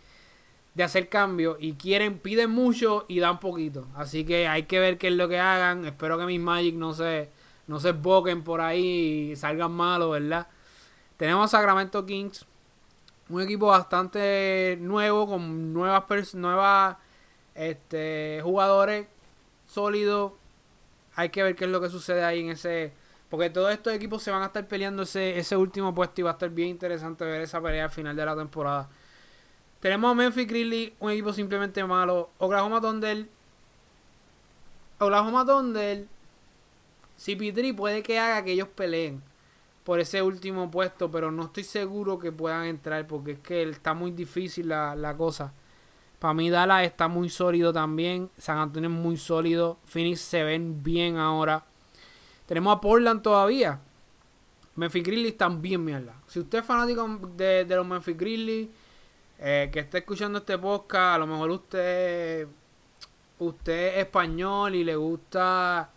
de 0.76 0.84
hacer 0.84 1.08
cambios 1.08 1.56
y 1.58 1.72
quieren, 1.72 2.18
piden 2.18 2.50
mucho 2.50 3.06
y 3.08 3.18
dan 3.18 3.40
poquito. 3.40 3.86
Así 3.94 4.26
que 4.26 4.46
hay 4.46 4.64
que 4.64 4.78
ver 4.78 4.98
qué 4.98 5.08
es 5.08 5.14
lo 5.14 5.26
que 5.26 5.38
hagan. 5.38 5.86
Espero 5.86 6.18
que 6.18 6.26
mis 6.26 6.38
Magic 6.38 6.74
no 6.74 6.92
se, 6.92 7.30
no 7.66 7.80
se 7.80 7.92
boquen 7.92 8.44
por 8.44 8.60
ahí 8.60 9.30
y 9.32 9.36
salgan 9.36 9.72
malos, 9.72 10.10
¿verdad? 10.12 10.46
Tenemos 11.16 11.50
Sacramento 11.50 12.04
Kings, 12.04 12.44
un 13.30 13.40
equipo 13.40 13.68
bastante 13.68 14.76
nuevo, 14.78 15.26
con 15.26 15.72
nuevas, 15.72 16.34
nuevas 16.34 16.98
este, 17.54 18.40
jugadores 18.42 19.06
sólidos. 19.66 20.32
Hay 21.14 21.30
que 21.30 21.42
ver 21.42 21.56
qué 21.56 21.64
es 21.64 21.70
lo 21.70 21.80
que 21.80 21.88
sucede 21.88 22.22
ahí 22.22 22.40
en 22.40 22.50
ese... 22.50 22.92
Porque 23.30 23.48
todos 23.48 23.72
estos 23.72 23.94
equipos 23.94 24.22
se 24.22 24.30
van 24.30 24.42
a 24.42 24.46
estar 24.46 24.68
peleando 24.68 25.04
ese, 25.04 25.38
ese 25.38 25.56
último 25.56 25.94
puesto 25.94 26.20
y 26.20 26.24
va 26.24 26.30
a 26.30 26.32
estar 26.34 26.50
bien 26.50 26.68
interesante 26.68 27.24
ver 27.24 27.40
esa 27.40 27.62
pelea 27.62 27.84
al 27.84 27.90
final 27.90 28.14
de 28.14 28.26
la 28.26 28.36
temporada. 28.36 28.90
Tenemos 29.80 30.10
a 30.10 30.14
Memphis 30.14 30.46
Grizzlies, 30.46 30.92
un 30.98 31.10
equipo 31.10 31.32
simplemente 31.32 31.84
malo. 31.84 32.30
Oklahoma 32.38 32.80
Thunder. 32.80 33.26
Oklahoma 34.98 35.44
Thunder. 35.44 36.06
CP3 37.18 37.74
puede 37.74 38.02
que 38.02 38.18
haga 38.18 38.44
que 38.44 38.52
ellos 38.52 38.68
peleen 38.68 39.22
por 39.84 40.00
ese 40.00 40.20
último 40.20 40.68
puesto, 40.70 41.10
pero 41.10 41.30
no 41.30 41.44
estoy 41.44 41.62
seguro 41.62 42.18
que 42.18 42.32
puedan 42.32 42.64
entrar 42.64 43.06
porque 43.06 43.32
es 43.32 43.38
que 43.38 43.62
está 43.62 43.94
muy 43.94 44.10
difícil 44.10 44.68
la, 44.68 45.14
cosa. 45.16 45.52
Para 46.18 46.34
mí 46.34 46.50
Dallas 46.50 46.84
está 46.84 47.06
muy 47.06 47.28
sólido 47.28 47.72
también. 47.72 48.28
San 48.36 48.58
Antonio 48.58 48.90
es 48.90 48.96
muy 48.96 49.16
sólido. 49.16 49.78
Phoenix 49.84 50.20
se 50.20 50.42
ven 50.42 50.82
bien 50.82 51.18
ahora. 51.18 51.64
Tenemos 52.46 52.76
a 52.76 52.80
Portland 52.80 53.22
todavía. 53.22 53.78
Memphis 54.74 55.04
Grizzlies 55.04 55.38
también 55.38 55.84
mierda. 55.84 56.14
Si 56.26 56.40
usted 56.40 56.58
es 56.58 56.64
fanático 56.64 57.20
de, 57.36 57.64
de 57.64 57.76
los 57.76 57.86
Memphis 57.86 58.16
Grizzlies, 58.16 58.68
eh, 59.38 59.70
que 59.72 59.80
está 59.80 59.98
escuchando 59.98 60.38
este 60.38 60.58
podcast, 60.58 61.16
a 61.16 61.18
lo 61.18 61.26
mejor 61.26 61.50
usted, 61.50 62.48
usted 63.38 63.94
es 63.94 63.98
español 63.98 64.74
y 64.74 64.84
le 64.84 64.96
gusta 64.96 65.90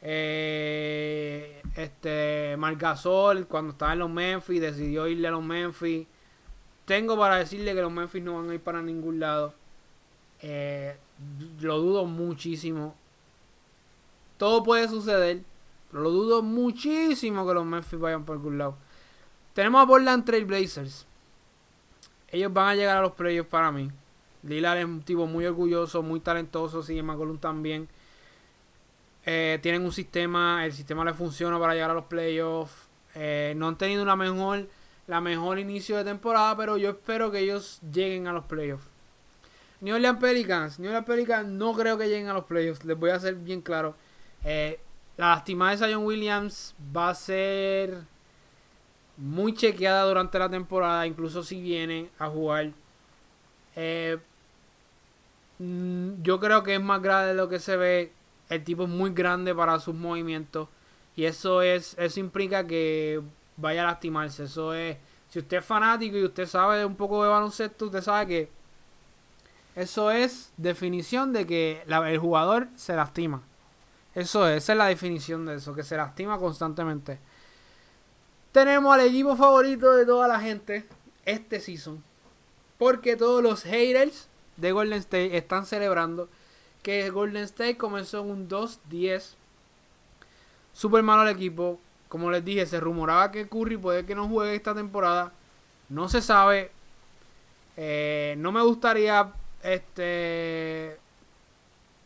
eh, 0.00 1.62
este 1.74 2.56
Margasol 2.58 3.46
cuando 3.46 3.72
estaba 3.72 3.94
en 3.94 3.98
los 4.00 4.10
Memphis, 4.10 4.60
decidió 4.60 5.08
irle 5.08 5.28
a 5.28 5.32
los 5.32 5.42
Memphis. 5.42 6.06
Tengo 6.84 7.18
para 7.18 7.36
decirle 7.36 7.74
que 7.74 7.80
los 7.80 7.90
Memphis 7.90 8.22
no 8.22 8.34
van 8.34 8.50
a 8.50 8.54
ir 8.54 8.60
para 8.60 8.82
ningún 8.82 9.18
lado. 9.18 9.54
Eh, 10.40 10.96
lo 11.60 11.78
dudo 11.78 12.04
muchísimo. 12.04 12.94
Todo 14.36 14.62
puede 14.62 14.88
suceder. 14.88 15.42
Pero 15.90 16.02
lo 16.02 16.10
dudo 16.10 16.42
muchísimo 16.42 17.46
que 17.46 17.54
los 17.54 17.64
Memphis 17.64 17.98
vayan 17.98 18.24
por 18.24 18.36
algún 18.36 18.58
lado. 18.58 18.76
Tenemos 19.54 19.82
a 19.82 19.86
Portland 19.86 20.24
Trail 20.24 20.44
Blazers. 20.44 21.06
Ellos 22.34 22.52
van 22.52 22.70
a 22.70 22.74
llegar 22.74 22.96
a 22.96 23.00
los 23.00 23.12
playoffs 23.12 23.48
para 23.48 23.70
mí. 23.70 23.92
Lillard 24.42 24.78
es 24.78 24.84
un 24.84 25.02
tipo 25.02 25.24
muy 25.28 25.46
orgulloso, 25.46 26.02
muy 26.02 26.18
talentoso. 26.18 26.82
Sigue 26.82 27.00
McCollum 27.00 27.38
también. 27.38 27.88
Eh, 29.24 29.60
tienen 29.62 29.82
un 29.84 29.92
sistema, 29.92 30.66
el 30.66 30.72
sistema 30.72 31.04
les 31.04 31.14
funciona 31.14 31.60
para 31.60 31.74
llegar 31.74 31.92
a 31.92 31.94
los 31.94 32.06
playoffs. 32.06 32.88
Eh, 33.14 33.54
no 33.56 33.68
han 33.68 33.78
tenido 33.78 34.02
una 34.02 34.16
mejor, 34.16 34.66
la 35.06 35.20
mejor 35.20 35.60
inicio 35.60 35.96
de 35.96 36.02
temporada, 36.02 36.56
pero 36.56 36.76
yo 36.76 36.90
espero 36.90 37.30
que 37.30 37.38
ellos 37.38 37.78
lleguen 37.92 38.26
a 38.26 38.32
los 38.32 38.44
playoffs. 38.46 38.88
New 39.80 39.94
Orleans 39.94 40.18
Pelicans, 40.18 40.80
New 40.80 40.88
Orleans 40.88 41.06
Pelicans 41.06 41.48
no 41.48 41.72
creo 41.72 41.96
que 41.96 42.08
lleguen 42.08 42.26
a 42.26 42.32
los 42.32 42.46
playoffs, 42.46 42.84
les 42.84 42.98
voy 42.98 43.10
a 43.10 43.14
hacer 43.14 43.36
bien 43.36 43.60
claro. 43.60 43.94
Eh, 44.42 44.80
la 45.16 45.28
lastimada 45.36 45.76
de 45.76 45.86
Zion 45.86 46.04
Williams 46.04 46.74
va 46.94 47.10
a 47.10 47.14
ser 47.14 48.02
muy 49.16 49.54
chequeada 49.54 50.04
durante 50.04 50.38
la 50.38 50.48
temporada, 50.48 51.06
incluso 51.06 51.42
si 51.42 51.60
viene 51.60 52.10
a 52.18 52.28
jugar. 52.28 52.72
Eh, 53.76 54.18
mm, 55.58 56.22
yo 56.22 56.40
creo 56.40 56.62
que 56.62 56.74
es 56.74 56.82
más 56.82 57.02
grave 57.02 57.28
de 57.28 57.34
lo 57.34 57.48
que 57.48 57.58
se 57.58 57.76
ve. 57.76 58.12
El 58.48 58.62
tipo 58.64 58.84
es 58.84 58.88
muy 58.90 59.10
grande 59.10 59.54
para 59.54 59.78
sus 59.78 59.94
movimientos. 59.94 60.68
Y 61.16 61.24
eso 61.24 61.62
es, 61.62 61.94
eso 61.98 62.20
implica 62.20 62.66
que 62.66 63.22
vaya 63.56 63.82
a 63.82 63.86
lastimarse. 63.86 64.44
Eso 64.44 64.74
es. 64.74 64.96
Si 65.30 65.38
usted 65.38 65.58
es 65.58 65.64
fanático 65.64 66.16
y 66.16 66.24
usted 66.24 66.46
sabe 66.46 66.84
un 66.84 66.96
poco 66.96 67.22
de 67.22 67.30
baloncesto, 67.30 67.86
usted 67.86 68.02
sabe 68.02 68.26
que 68.26 68.48
eso 69.74 70.10
es 70.10 70.52
definición 70.56 71.32
de 71.32 71.46
que 71.46 71.82
el 71.86 72.18
jugador 72.18 72.68
se 72.76 72.94
lastima. 72.94 73.42
Eso 74.14 74.48
es, 74.48 74.62
esa 74.62 74.72
es 74.72 74.78
la 74.78 74.86
definición 74.86 75.44
de 75.46 75.56
eso, 75.56 75.74
que 75.74 75.82
se 75.82 75.96
lastima 75.96 76.38
constantemente. 76.38 77.18
Tenemos 78.54 78.94
al 78.94 79.00
equipo 79.00 79.34
favorito 79.34 79.90
de 79.94 80.06
toda 80.06 80.28
la 80.28 80.38
gente 80.38 80.86
este 81.24 81.58
season. 81.58 82.04
Porque 82.78 83.16
todos 83.16 83.42
los 83.42 83.64
haters 83.64 84.28
de 84.56 84.70
Golden 84.70 85.00
State 85.00 85.36
están 85.36 85.66
celebrando 85.66 86.28
que 86.80 87.10
Golden 87.10 87.42
State 87.42 87.76
comenzó 87.76 88.20
en 88.20 88.30
un 88.30 88.48
2-10. 88.48 89.34
Super 90.72 91.02
malo 91.02 91.22
el 91.22 91.34
equipo. 91.34 91.80
Como 92.08 92.30
les 92.30 92.44
dije, 92.44 92.64
se 92.64 92.78
rumoraba 92.78 93.32
que 93.32 93.48
Curry 93.48 93.76
puede 93.76 94.06
que 94.06 94.14
no 94.14 94.28
juegue 94.28 94.54
esta 94.54 94.72
temporada. 94.72 95.32
No 95.88 96.08
se 96.08 96.22
sabe. 96.22 96.70
Eh, 97.76 98.36
no 98.38 98.52
me 98.52 98.62
gustaría. 98.62 99.32
Este. 99.64 100.96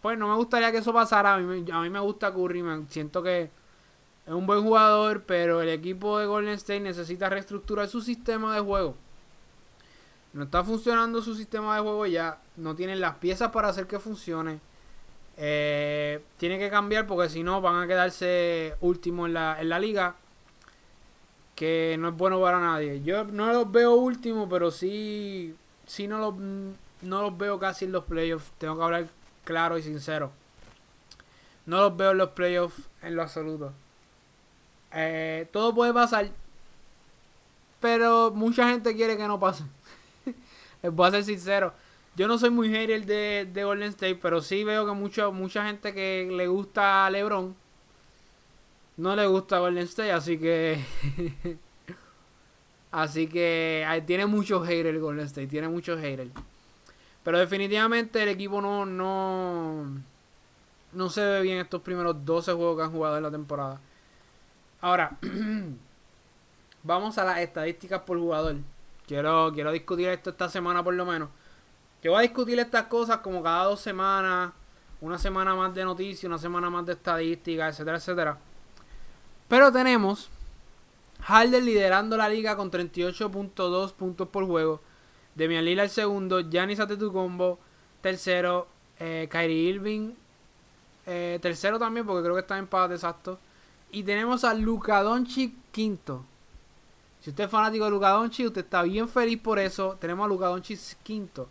Pues 0.00 0.16
no 0.16 0.28
me 0.28 0.34
gustaría 0.37 0.72
que 0.72 0.78
eso 0.78 0.94
pasara. 0.94 1.34
A 1.34 1.38
mí, 1.40 1.70
a 1.70 1.80
mí 1.82 1.90
me 1.90 2.00
gusta 2.00 2.32
Curry. 2.32 2.62
Me 2.62 2.87
siento 2.88 3.22
que 3.22 3.50
es 4.28 4.34
un 4.34 4.46
buen 4.46 4.62
jugador, 4.62 5.22
pero 5.22 5.62
el 5.62 5.70
equipo 5.70 6.18
de 6.18 6.26
Golden 6.26 6.52
State 6.52 6.80
necesita 6.80 7.30
reestructurar 7.30 7.88
su 7.88 8.02
sistema 8.02 8.54
de 8.54 8.60
juego. 8.60 8.94
No 10.34 10.42
está 10.44 10.62
funcionando 10.62 11.22
su 11.22 11.34
sistema 11.34 11.74
de 11.74 11.80
juego 11.80 12.04
ya. 12.04 12.38
No 12.58 12.74
tienen 12.74 13.00
las 13.00 13.14
piezas 13.14 13.50
para 13.52 13.68
hacer 13.68 13.86
que 13.86 13.98
funcione. 13.98 14.60
Eh, 15.38 16.22
tiene 16.36 16.58
que 16.58 16.68
cambiar 16.68 17.06
porque 17.06 17.30
si 17.30 17.42
no 17.42 17.62
van 17.62 17.82
a 17.82 17.86
quedarse 17.86 18.74
último 18.82 19.24
en 19.24 19.32
la, 19.32 19.58
en 19.62 19.70
la 19.70 19.78
liga. 19.78 20.16
Que 21.54 21.96
no 21.98 22.08
es 22.10 22.14
bueno 22.14 22.38
para 22.38 22.60
nadie. 22.60 23.02
Yo 23.02 23.24
no 23.24 23.50
los 23.50 23.72
veo 23.72 23.94
último, 23.94 24.46
pero 24.46 24.70
sí, 24.70 25.56
sí 25.86 26.06
no 26.06 26.18
los, 26.18 26.34
no 26.34 27.22
los 27.22 27.38
veo 27.38 27.58
casi 27.58 27.86
en 27.86 27.92
los 27.92 28.04
playoffs. 28.04 28.52
Tengo 28.58 28.76
que 28.76 28.84
hablar 28.84 29.06
claro 29.44 29.78
y 29.78 29.82
sincero. 29.82 30.32
No 31.64 31.80
los 31.80 31.96
veo 31.96 32.10
en 32.10 32.18
los 32.18 32.28
playoffs 32.28 32.90
en 33.00 33.16
lo 33.16 33.22
absoluto. 33.22 33.72
Eh, 34.92 35.48
todo 35.53 35.74
puede 35.74 35.92
pasar. 35.92 36.29
Pero 37.81 38.33
mucha 38.33 38.68
gente 38.68 38.94
quiere 38.94 39.16
que 39.16 39.29
no 39.29 39.38
pase. 39.38 39.64
Les 40.83 40.92
voy 40.94 41.09
a 41.09 41.11
ser 41.12 41.24
sincero. 41.24 41.72
Yo 42.16 42.27
no 42.27 42.38
soy 42.38 42.51
muy 42.51 42.68
hater 42.68 43.07
de, 43.07 43.48
de 43.53 43.64
Golden 43.64 43.90
State, 43.90 44.16
pero 44.16 44.40
sí 44.40 44.64
veo 44.64 44.85
que 44.87 44.92
mucho, 44.92 45.33
mucha 45.33 45.64
gente 45.66 45.94
que 45.94 46.29
le 46.31 46.48
gusta 46.48 47.07
a 47.07 47.11
LeBron 47.11 47.55
no 48.98 49.14
le 49.14 49.27
gusta 49.27 49.61
Golden 49.61 49.85
State, 49.85 50.12
así 50.12 50.38
que. 50.38 50.85
así 52.90 53.29
que 53.29 53.87
tiene 54.07 54.27
muchos 54.27 54.66
haters 54.66 55.01
Golden 55.01 55.27
State, 55.27 55.46
tiene 55.46 55.68
muchos 55.68 56.01
haters. 56.01 56.31
Pero 57.22 57.38
definitivamente 57.38 58.22
el 58.22 58.29
equipo 58.29 58.61
no, 58.61 58.85
no, 58.85 59.85
no 60.92 61.11
se 61.11 61.24
ve 61.24 61.42
bien 61.42 61.59
estos 61.59 61.81
primeros 61.83 62.24
12 62.24 62.53
juegos 62.55 62.77
que 62.77 62.83
han 62.83 62.92
jugado 62.92 63.16
en 63.16 63.22
la 63.22 63.31
temporada. 63.31 63.81
Ahora, 64.80 65.16
vamos 66.82 67.18
a 67.18 67.24
las 67.24 67.38
estadísticas 67.38 68.02
por 68.02 68.18
jugador. 68.18 68.56
Quiero, 69.06 69.52
quiero 69.52 69.72
discutir 69.72 70.08
esto 70.08 70.30
esta 70.30 70.48
semana 70.48 70.82
por 70.84 70.94
lo 70.94 71.04
menos. 71.06 71.30
Yo 72.02 72.12
voy 72.12 72.20
a 72.20 72.22
discutir 72.22 72.58
estas 72.58 72.84
cosas 72.84 73.18
como 73.18 73.42
cada 73.42 73.64
dos 73.64 73.80
semanas, 73.80 74.52
una 75.00 75.18
semana 75.18 75.54
más 75.54 75.74
de 75.74 75.84
noticias, 75.84 76.24
una 76.24 76.38
semana 76.38 76.70
más 76.70 76.86
de 76.86 76.92
estadísticas, 76.92 77.74
etcétera, 77.74 77.96
etcétera. 77.96 78.38
Pero 79.48 79.72
tenemos 79.72 80.28
Harden 81.22 81.64
liderando 81.64 82.16
la 82.16 82.28
liga 82.28 82.56
con 82.56 82.70
38.2 82.70 83.92
puntos 83.92 84.28
por 84.28 84.46
juego. 84.46 84.80
Demian 85.34 85.64
Lillard 85.64 85.88
segundo, 85.88 86.40
Giannis 86.48 86.80
Antetokounmpo 86.80 87.58
tercero, 88.00 88.68
eh, 88.98 89.28
Kyrie 89.30 89.70
Irving 89.70 90.12
eh, 91.06 91.38
tercero 91.40 91.78
también 91.78 92.06
porque 92.06 92.22
creo 92.22 92.34
que 92.34 92.42
está 92.42 92.54
en 92.56 92.64
empate 92.64 92.94
exacto. 92.94 93.38
Y 93.90 94.03
tenemos 94.03 94.44
a 94.44 94.55
Luka 94.55 95.03
Doncic 95.03 95.55
quinto. 95.72 96.24
Si 97.20 97.31
usted 97.31 97.44
es 97.44 97.51
fanático 97.51 97.85
de 97.85 97.90
Luka 97.90 98.11
Doncic, 98.11 98.46
usted 98.46 98.64
está 98.64 98.83
bien 98.83 99.09
feliz 99.09 99.40
por 99.40 99.59
eso. 99.59 99.96
Tenemos 100.01 100.27
a 100.27 100.29
Luka 100.29 100.46
Doncic 100.46 100.79
quinto. 101.03 101.48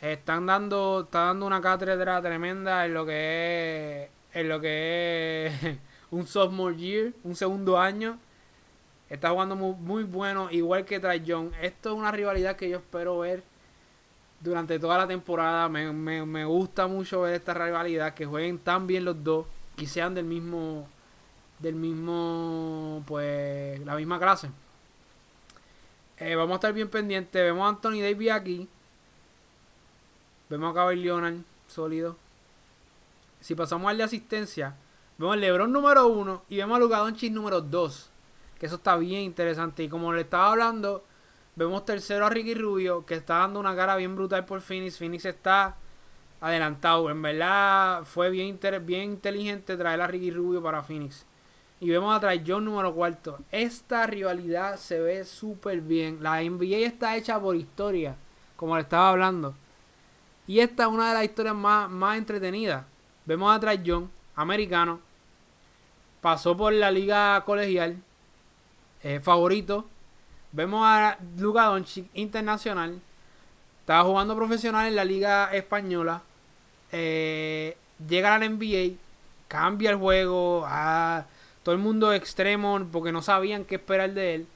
Están 0.00 0.46
dando, 0.46 1.02
está 1.04 1.26
dando 1.26 1.46
una 1.46 1.60
cátedra 1.60 2.22
tremenda 2.22 2.86
en 2.86 2.94
lo 2.94 3.04
que 3.04 4.04
es 4.04 4.10
en 4.32 4.48
lo 4.48 4.60
que 4.60 5.46
es 5.46 5.78
un 6.10 6.26
sophomore 6.26 6.76
year, 6.76 7.12
un 7.24 7.36
segundo 7.36 7.78
año. 7.78 8.18
Está 9.08 9.30
jugando 9.30 9.56
muy, 9.56 9.74
muy 9.74 10.04
bueno, 10.04 10.48
igual 10.50 10.84
que 10.84 11.00
Trae 11.00 11.20
Young. 11.20 11.50
Esto 11.60 11.90
es 11.90 11.96
una 11.96 12.12
rivalidad 12.12 12.56
que 12.56 12.68
yo 12.68 12.78
espero 12.78 13.18
ver 13.18 13.42
durante 14.40 14.78
toda 14.78 14.98
la 14.98 15.08
temporada. 15.08 15.68
Me, 15.68 15.92
me, 15.92 16.24
me, 16.24 16.44
gusta 16.44 16.86
mucho 16.86 17.22
ver 17.22 17.34
esta 17.34 17.52
rivalidad, 17.52 18.14
que 18.14 18.24
jueguen 18.24 18.58
tan 18.58 18.86
bien 18.86 19.04
los 19.04 19.22
dos 19.22 19.46
y 19.78 19.86
sean 19.86 20.14
del 20.14 20.26
mismo, 20.26 20.88
del 21.60 21.74
mismo, 21.74 23.02
pues, 23.06 23.78
la 23.84 23.94
misma 23.94 24.18
clase. 24.18 24.50
Eh, 26.18 26.34
vamos 26.34 26.52
a 26.52 26.56
estar 26.56 26.72
bien 26.72 26.88
pendientes. 26.88 27.42
Vemos 27.42 27.64
a 27.64 27.68
Anthony 27.68 28.02
Davis 28.02 28.30
aquí. 28.30 28.68
Vemos 30.48 30.70
a 30.72 30.74
Kawhi 30.74 30.96
Leonard, 30.96 31.36
sólido. 31.68 32.16
Si 33.40 33.54
pasamos 33.54 33.90
al 33.90 33.96
de 33.96 34.02
asistencia, 34.02 34.74
vemos 35.16 35.34
al 35.34 35.40
LeBron 35.40 35.72
número 35.72 36.08
1 36.08 36.42
y 36.48 36.56
vemos 36.56 36.76
a 36.76 36.80
Luka 36.80 36.98
Doncic 36.98 37.32
número 37.32 37.60
2. 37.60 38.10
Que 38.58 38.66
eso 38.66 38.76
está 38.76 38.96
bien 38.96 39.22
interesante. 39.22 39.82
Y 39.82 39.88
como 39.88 40.12
le 40.12 40.22
estaba 40.22 40.50
hablando, 40.50 41.04
vemos 41.56 41.86
tercero 41.86 42.26
a 42.26 42.30
Ricky 42.30 42.54
Rubio, 42.54 43.06
que 43.06 43.14
está 43.14 43.38
dando 43.38 43.60
una 43.60 43.74
cara 43.74 43.96
bien 43.96 44.14
brutal 44.14 44.44
por 44.44 44.60
Phoenix. 44.60 44.98
Phoenix 44.98 45.24
está 45.24 45.76
adelantado. 46.40 47.10
En 47.10 47.22
verdad, 47.22 48.04
fue 48.04 48.28
bien, 48.28 48.58
bien 48.82 49.12
inteligente 49.12 49.76
traer 49.76 50.00
a 50.02 50.06
Ricky 50.06 50.30
Rubio 50.30 50.62
para 50.62 50.82
Phoenix. 50.82 51.24
Y 51.80 51.88
vemos 51.88 52.14
a 52.14 52.20
traer 52.20 52.44
John 52.46 52.66
número 52.66 52.94
cuarto. 52.94 53.38
Esta 53.50 54.06
rivalidad 54.06 54.76
se 54.76 55.00
ve 55.00 55.24
súper 55.24 55.80
bien. 55.80 56.22
La 56.22 56.42
NBA 56.42 56.86
está 56.86 57.16
hecha 57.16 57.40
por 57.40 57.56
historia, 57.56 58.16
como 58.56 58.76
le 58.76 58.82
estaba 58.82 59.08
hablando. 59.08 59.54
Y 60.46 60.60
esta 60.60 60.82
es 60.82 60.88
una 60.90 61.08
de 61.08 61.14
las 61.14 61.24
historias 61.24 61.54
más, 61.54 61.88
más 61.88 62.18
entretenidas. 62.18 62.84
Vemos 63.24 63.54
a 63.54 63.58
Trae 63.58 63.82
John, 63.84 64.10
americano. 64.34 65.00
Pasó 66.20 66.54
por 66.54 66.72
la 66.74 66.90
liga 66.90 67.42
colegial. 67.46 67.96
Eh, 69.02 69.20
favorito. 69.20 69.86
Vemos 70.52 70.82
a 70.84 71.16
Luka 71.38 71.64
Doncic, 71.64 72.06
internacional. 72.12 73.00
Estaba 73.80 74.04
jugando 74.04 74.36
profesional 74.36 74.86
en 74.86 74.96
la 74.96 75.04
liga 75.04 75.50
española. 75.54 76.22
Eh, 76.92 77.74
llega 78.06 78.34
a 78.34 78.38
la 78.38 78.46
NBA. 78.46 78.96
Cambia 79.48 79.90
el 79.90 79.96
juego. 79.96 80.64
A 80.66 81.24
todo 81.62 81.74
el 81.74 81.80
mundo 81.80 82.12
extremo 82.12 82.80
porque 82.90 83.12
no 83.12 83.22
sabían 83.22 83.64
qué 83.64 83.76
esperar 83.76 84.12
de 84.12 84.34
él. 84.34 84.46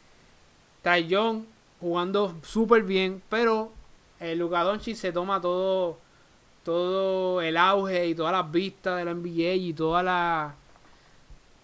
Trae 0.83 1.07
John 1.11 1.47
jugando 1.81 2.35
súper 2.43 2.83
bien. 2.83 3.23
Pero 3.29 3.73
el 4.21 4.31
eh, 4.31 4.37
Luka 4.37 4.63
Doncic 4.63 4.97
se 4.97 5.13
toma 5.13 5.41
todo 5.41 5.99
todo 6.65 7.43
el 7.43 7.59
auge 7.59 8.07
y 8.09 8.15
todas 8.15 8.33
las 8.33 8.51
vistas 8.51 8.97
de 8.97 9.05
la 9.05 9.13
NBA 9.13 9.55
y 9.55 9.73
toda 9.75 10.03
la 10.03 10.55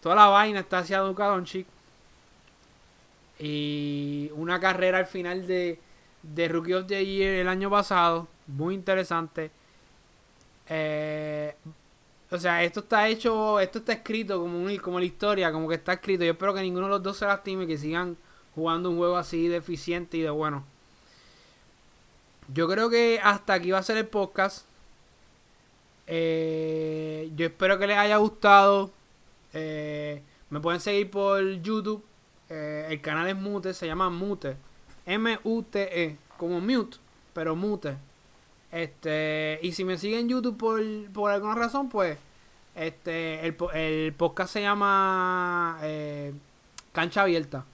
toda 0.02 0.14
la 0.14 0.26
vaina 0.26 0.60
está 0.60 0.78
hacia 0.78 1.02
Luka 1.02 1.26
Doncic 1.26 1.66
y 3.38 4.30
una 4.34 4.60
carrera 4.60 4.98
al 4.98 5.06
final 5.06 5.46
de, 5.46 5.80
de 6.22 6.48
Rookie 6.48 6.74
of 6.74 6.86
the 6.86 7.04
Year 7.04 7.36
el 7.36 7.48
año 7.48 7.70
pasado 7.70 8.28
muy 8.46 8.74
interesante 8.74 9.50
eh, 10.68 11.54
o 12.30 12.38
sea 12.38 12.62
esto 12.64 12.80
está 12.80 13.08
hecho 13.08 13.60
esto 13.60 13.80
está 13.80 13.92
escrito 13.92 14.40
como 14.40 14.68
como 14.80 14.98
la 14.98 15.04
historia 15.04 15.52
como 15.52 15.68
que 15.68 15.74
está 15.76 15.94
escrito 15.94 16.24
yo 16.24 16.32
espero 16.32 16.54
que 16.54 16.62
ninguno 16.62 16.86
de 16.86 16.90
los 16.90 17.02
dos 17.02 17.16
se 17.16 17.26
lastime 17.26 17.64
y 17.64 17.66
que 17.66 17.78
sigan 17.78 18.16
jugando 18.54 18.90
un 18.90 18.98
juego 18.98 19.16
así 19.16 19.48
de 19.48 19.56
eficiente 19.56 20.16
y 20.16 20.22
de 20.22 20.30
bueno 20.30 20.64
yo 22.52 22.68
creo 22.68 22.90
que 22.90 23.20
hasta 23.22 23.54
aquí 23.54 23.70
va 23.70 23.78
a 23.78 23.82
ser 23.82 23.96
el 23.96 24.06
podcast. 24.06 24.66
Eh, 26.06 27.30
yo 27.36 27.46
espero 27.46 27.78
que 27.78 27.86
les 27.86 27.96
haya 27.96 28.16
gustado. 28.16 28.90
Eh, 29.52 30.22
me 30.50 30.58
pueden 30.60 30.80
seguir 30.80 31.10
por 31.10 31.40
YouTube. 31.62 32.04
Eh, 32.48 32.86
el 32.90 33.00
canal 33.00 33.28
es 33.28 33.36
Mute, 33.36 33.72
se 33.72 33.86
llama 33.86 34.10
Mute. 34.10 34.56
M-U-T-E. 35.06 36.16
Como 36.36 36.60
mute, 36.60 36.96
pero 37.32 37.54
Mute. 37.54 37.96
Este, 38.72 39.58
y 39.62 39.72
si 39.72 39.84
me 39.84 39.98
siguen 39.98 40.20
en 40.20 40.28
YouTube 40.28 40.56
por, 40.56 40.80
por 41.12 41.30
alguna 41.30 41.54
razón, 41.54 41.88
pues 41.88 42.18
este 42.74 43.46
el, 43.46 43.56
el 43.74 44.12
podcast 44.14 44.52
se 44.52 44.62
llama 44.62 45.78
Cancha 46.92 47.22
Abierta. 47.22 47.64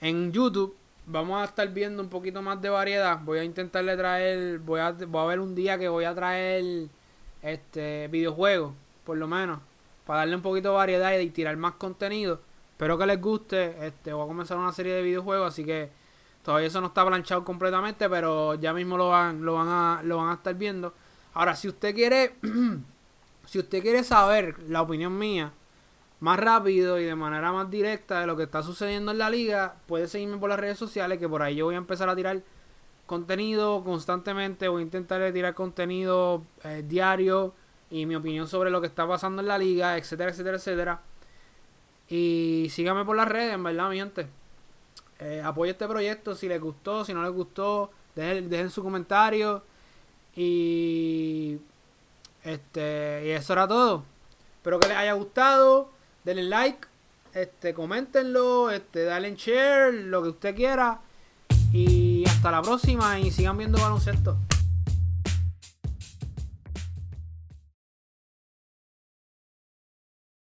En 0.00 0.30
YouTube 0.32 0.76
vamos 1.06 1.40
a 1.40 1.44
estar 1.44 1.68
viendo 1.72 2.02
un 2.02 2.10
poquito 2.10 2.42
más 2.42 2.60
de 2.60 2.68
variedad. 2.68 3.20
Voy 3.24 3.38
a 3.38 3.44
intentarle 3.44 3.96
traer, 3.96 4.58
voy 4.58 4.80
a, 4.80 4.92
voy 4.92 5.22
a 5.22 5.26
ver 5.26 5.40
un 5.40 5.54
día 5.54 5.78
que 5.78 5.88
voy 5.88 6.04
a 6.04 6.14
traer 6.14 6.88
este 7.42 8.08
videojuegos, 8.08 8.74
por 9.04 9.16
lo 9.16 9.26
menos, 9.26 9.60
para 10.04 10.20
darle 10.20 10.36
un 10.36 10.42
poquito 10.42 10.70
de 10.70 10.74
variedad 10.74 11.18
y 11.18 11.30
tirar 11.30 11.56
más 11.56 11.74
contenido. 11.74 12.40
Espero 12.72 12.98
que 12.98 13.06
les 13.06 13.20
guste. 13.20 13.86
Este, 13.86 14.12
voy 14.12 14.24
a 14.24 14.28
comenzar 14.28 14.58
una 14.58 14.72
serie 14.72 14.92
de 14.92 15.02
videojuegos, 15.02 15.48
así 15.48 15.64
que 15.64 15.88
todavía 16.46 16.68
eso 16.68 16.80
no 16.80 16.86
está 16.86 17.04
planchado 17.04 17.44
completamente, 17.44 18.08
pero 18.08 18.54
ya 18.54 18.72
mismo 18.72 18.96
lo 18.96 19.08
van, 19.08 19.44
lo 19.44 19.54
van 19.54 19.66
a, 19.68 20.00
lo 20.04 20.18
van 20.18 20.28
a 20.28 20.34
estar 20.34 20.54
viendo. 20.54 20.94
Ahora, 21.34 21.56
si 21.56 21.66
usted 21.66 21.92
quiere, 21.92 22.36
si 23.46 23.58
usted 23.58 23.82
quiere 23.82 24.04
saber 24.04 24.56
la 24.68 24.80
opinión 24.82 25.18
mía 25.18 25.52
más 26.20 26.38
rápido 26.38 27.00
y 27.00 27.04
de 27.04 27.16
manera 27.16 27.50
más 27.50 27.68
directa 27.68 28.20
de 28.20 28.28
lo 28.28 28.36
que 28.36 28.44
está 28.44 28.62
sucediendo 28.62 29.10
en 29.10 29.18
la 29.18 29.28
liga, 29.28 29.74
puede 29.88 30.06
seguirme 30.06 30.38
por 30.38 30.48
las 30.48 30.60
redes 30.60 30.78
sociales, 30.78 31.18
que 31.18 31.28
por 31.28 31.42
ahí 31.42 31.56
yo 31.56 31.64
voy 31.64 31.74
a 31.74 31.78
empezar 31.78 32.08
a 32.08 32.14
tirar 32.14 32.40
contenido 33.06 33.82
constantemente, 33.82 34.68
voy 34.68 34.82
a 34.82 34.84
intentar 34.84 35.32
tirar 35.32 35.52
contenido 35.54 36.44
eh, 36.62 36.84
diario 36.86 37.54
y 37.90 38.06
mi 38.06 38.14
opinión 38.14 38.46
sobre 38.46 38.70
lo 38.70 38.80
que 38.80 38.86
está 38.86 39.04
pasando 39.08 39.42
en 39.42 39.48
la 39.48 39.58
liga, 39.58 39.98
etcétera, 39.98 40.30
etcétera, 40.30 40.58
etcétera. 40.58 41.00
Y 42.08 42.68
síganme 42.70 43.04
por 43.04 43.16
las 43.16 43.26
redes, 43.26 43.52
en 43.52 43.64
verdad, 43.64 43.90
mi 43.90 43.96
gente. 43.96 44.28
Eh, 45.18 45.42
apoye 45.44 45.72
este 45.72 45.88
proyecto 45.88 46.34
si 46.34 46.48
les 46.48 46.60
gustó, 46.60 47.04
si 47.04 47.14
no 47.14 47.22
les 47.22 47.32
gustó, 47.32 47.90
dejen, 48.14 48.50
dejen 48.50 48.70
su 48.70 48.82
comentario. 48.82 49.62
Y 50.34 51.58
este 52.44 53.22
y 53.26 53.30
eso 53.30 53.52
era 53.52 53.66
todo. 53.66 54.04
Espero 54.58 54.78
que 54.78 54.88
les 54.88 54.96
haya 54.96 55.12
gustado 55.14 55.96
denle 56.26 56.42
like, 56.42 56.88
este, 57.32 57.72
coméntenlo, 57.72 58.70
este, 58.70 59.04
dale 59.04 59.36
share, 59.36 59.94
lo 59.94 60.22
que 60.24 60.30
usted 60.30 60.56
quiera. 60.56 61.00
Y 61.72 62.24
hasta 62.26 62.50
la 62.50 62.62
próxima 62.62 63.20
y 63.20 63.30
sigan 63.30 63.56
viendo 63.56 63.78
baloncesto. 63.78 64.36